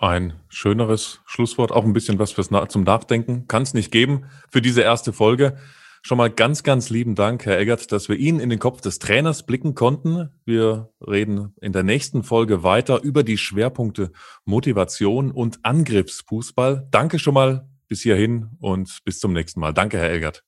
Ein 0.00 0.32
schöneres 0.48 1.20
Schlusswort, 1.26 1.72
auch 1.72 1.84
ein 1.84 1.92
bisschen 1.92 2.18
was 2.18 2.32
fürs 2.32 2.48
zum 2.70 2.84
Nachdenken 2.84 3.46
kann 3.48 3.64
es 3.64 3.74
nicht 3.74 3.92
geben 3.92 4.24
für 4.50 4.62
diese 4.62 4.80
erste 4.80 5.12
Folge. 5.12 5.58
Schon 6.00 6.16
mal 6.16 6.30
ganz, 6.30 6.62
ganz 6.62 6.88
lieben 6.88 7.14
Dank, 7.14 7.44
Herr 7.44 7.58
Eggert, 7.58 7.92
dass 7.92 8.08
wir 8.08 8.16
Ihnen 8.16 8.40
in 8.40 8.48
den 8.48 8.58
Kopf 8.58 8.80
des 8.80 8.98
Trainers 8.98 9.44
blicken 9.44 9.74
konnten. 9.74 10.30
Wir 10.46 10.88
reden 11.06 11.54
in 11.60 11.72
der 11.72 11.82
nächsten 11.82 12.22
Folge 12.22 12.62
weiter 12.62 13.02
über 13.02 13.22
die 13.22 13.36
Schwerpunkte 13.36 14.10
Motivation 14.46 15.32
und 15.32 15.58
Angriffsfußball. 15.64 16.88
Danke 16.90 17.18
schon 17.18 17.34
mal 17.34 17.68
bis 17.86 18.00
hierhin 18.00 18.48
und 18.58 19.00
bis 19.04 19.18
zum 19.18 19.34
nächsten 19.34 19.60
Mal. 19.60 19.74
Danke, 19.74 19.98
Herr 19.98 20.14
Eggert. 20.14 20.44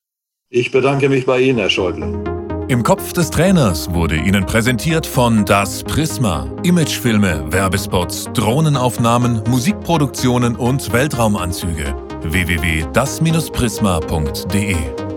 Ich 0.48 0.70
bedanke 0.70 1.10
mich 1.10 1.26
bei 1.26 1.42
Ihnen, 1.42 1.58
Herr 1.58 1.68
Schäuble. 1.68 2.41
Im 2.68 2.82
Kopf 2.82 3.12
des 3.12 3.30
Trainers 3.30 3.92
wurde 3.92 4.16
Ihnen 4.16 4.46
präsentiert 4.46 5.06
von 5.06 5.44
Das 5.44 5.82
Prisma. 5.82 6.46
Imagefilme, 6.62 7.52
Werbespots, 7.52 8.30
Drohnenaufnahmen, 8.34 9.42
Musikproduktionen 9.48 10.56
und 10.56 10.90
Weltraumanzüge. 10.92 11.94
www.das-prisma.de 12.22 15.11